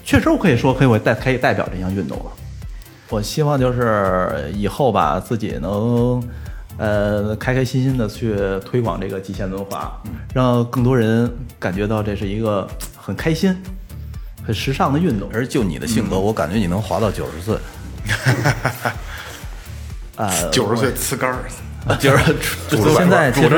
[0.07, 2.25] 确实我可以说可以我代可以代表这项运动了。
[3.11, 6.23] 我希望就是以后吧，自己能，
[6.79, 9.91] 呃，开开心心的去推广这个极限轮滑，
[10.33, 13.55] 让更多人感觉到这是一个很开心、
[14.47, 15.29] 很时尚的运动。
[15.35, 17.59] 而就你的性格，我感觉你能滑到九十岁。
[20.17, 21.39] 呃，九十岁呲杆儿，
[21.99, 22.35] 就是
[22.95, 23.57] 现在其实，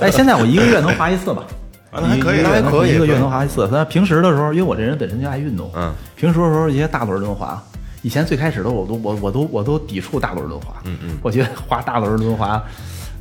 [0.00, 1.42] 哎，现在我一个月能滑一次吧。
[1.90, 3.68] 啊那还可以一个月能还可以一个月能滑一次。
[3.72, 7.62] 但平时的时候，因为我这人本身就爱运动，嗯，平时的时候一些大轮轮滑，
[8.06, 12.62] 以前最开始的我都我我都我都抵触大轮轮滑，嗯嗯，我觉得滑大轮轮滑，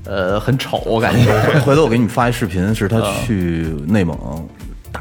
[0.04, 1.26] 呃，很丑，我感觉。
[1.42, 4.16] 回回头我给你发一视频，是他去内蒙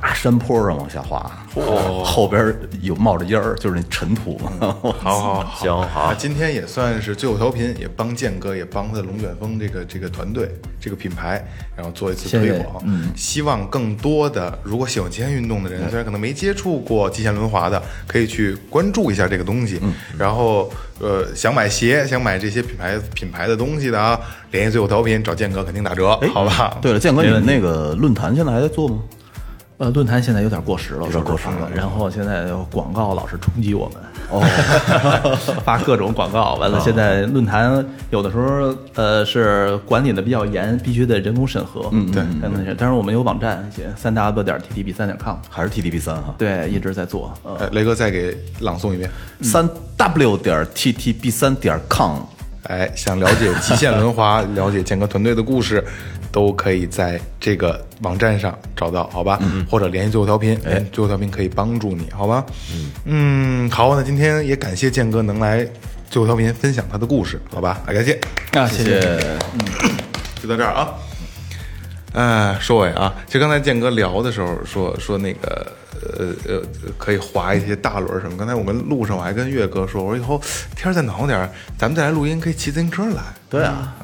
[0.01, 4.41] 大山坡上往下滑，哦后边有冒着烟儿，就是那尘土。
[4.59, 11.45] 好好好，行好那今天也算是最后调频，也帮建哥，也帮他龙卷风这个这个团队这个品牌，
[11.77, 12.83] 然后做一次谢谢推广。
[12.85, 19.79] 嗯，希望更多的如果喜欢极限运动的人，虽然可能没接触过极限轮滑的，可以去关注一下这个东西。
[19.83, 20.69] 嗯，然后
[20.99, 24.19] 呃，想买鞋，想买这些品牌品牌的东西的啊，
[24.51, 26.79] 联系最后调频找建哥，肯定打折，好吧？
[26.83, 28.99] 对了，建哥，你们那个论坛现在还在做吗？
[29.77, 33.97] 呃，论坛现在有点过时了，有点过时了然后现在广告老是冲击我们，
[34.31, 34.41] 哦，
[35.65, 42.23] 发各种广告，完了现在论坛有的时候呃是管理的比较严，必须得人工审核，嗯，对，
[42.79, 46.33] 但是我们有网站，三 w 点 ttb 三点 com，还是 t t b 三哈？
[46.39, 49.11] 对，一直在做，呃哎，雷哥再给朗诵一遍。
[49.43, 52.19] 三 W 点 TTB 三点 com。
[52.69, 55.85] 哎，想了解极限轮滑，了解建哥团队的故事，
[56.35, 59.39] 都可以在这个网站上找到，好吧？
[59.71, 62.45] 或者联系最后调频，哎，最后调频可以帮助你，好吧？
[63.05, 65.65] 嗯好，那今天也感谢建哥能来
[66.11, 67.81] 最后调频分享他的故事，好吧？
[67.87, 68.19] 啊，感谢，
[68.51, 68.99] 啊，谢谢。
[69.53, 69.95] 嗯
[70.43, 70.93] 就到这儿啊。
[72.15, 75.73] 哎，说尾啊，就刚才建哥聊的时候说说那个
[76.19, 76.63] 呃呃，
[76.99, 78.37] 可以滑一些大轮儿什么。
[78.37, 80.41] 刚才我们路上我还跟岳哥说，我说以后
[80.77, 81.49] 天儿再暖和点儿，
[81.79, 83.23] 咱们再来录音可以骑自行车来。
[83.49, 83.95] 对啊，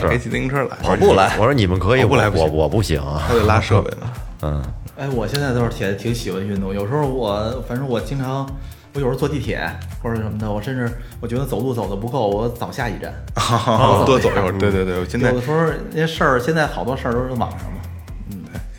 [0.00, 1.36] 可以骑自行车来，跑步来。
[1.38, 3.02] 我说你们可以，我我跑步来不行我不行。
[3.18, 4.12] 还得拉设备呢。
[4.42, 4.62] 嗯，
[4.96, 8.44] 哎，我现在倒是挺挺喜欢运动，有时候我反正我经常，
[8.94, 9.64] 我有时候坐地铁
[10.02, 10.90] 或者什么的，我甚至
[11.20, 13.14] 我觉得走路走的不够，我早下一站，
[14.04, 14.52] 多走一会儿。
[14.58, 17.80] 对对对，我现在有的时候那些事儿，现在好多事儿都是网上嘛。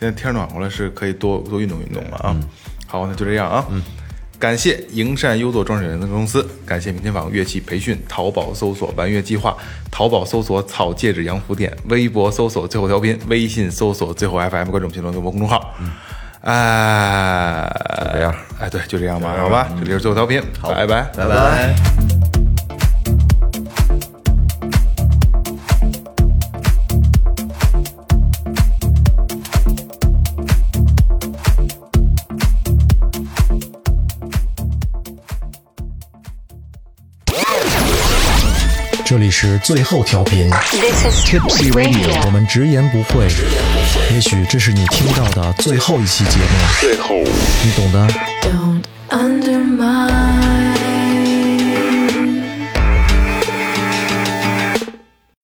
[0.04, 2.36] 现在天暖和了，是可以多多运动运动了啊。
[2.86, 3.64] 好，那就这样啊。
[3.70, 3.82] 嗯，
[4.38, 9.56] 感谢营善优作装饰有限公司，感谢明天坊乐器培训，淘宝搜索“玩乐计划”，
[9.90, 15.74] 淘宝搜索“草戒指洋服店”，微博搜索“最后调频”，微信搜索“最后 FM”，关注我们新浪微博公众号。
[16.42, 17.66] 哎，
[18.12, 22.13] 这样，哎，对，就这样吧，好吧，这里是最后调频，拜拜，拜拜。
[39.44, 43.28] 是最后调频 This is Tipsy Radio，我们直言不讳。
[44.10, 46.44] 也许这是你听到的最后一期节目，
[46.80, 47.14] 最后，
[47.62, 48.08] 你懂的。
[48.40, 50.83] Don't undermine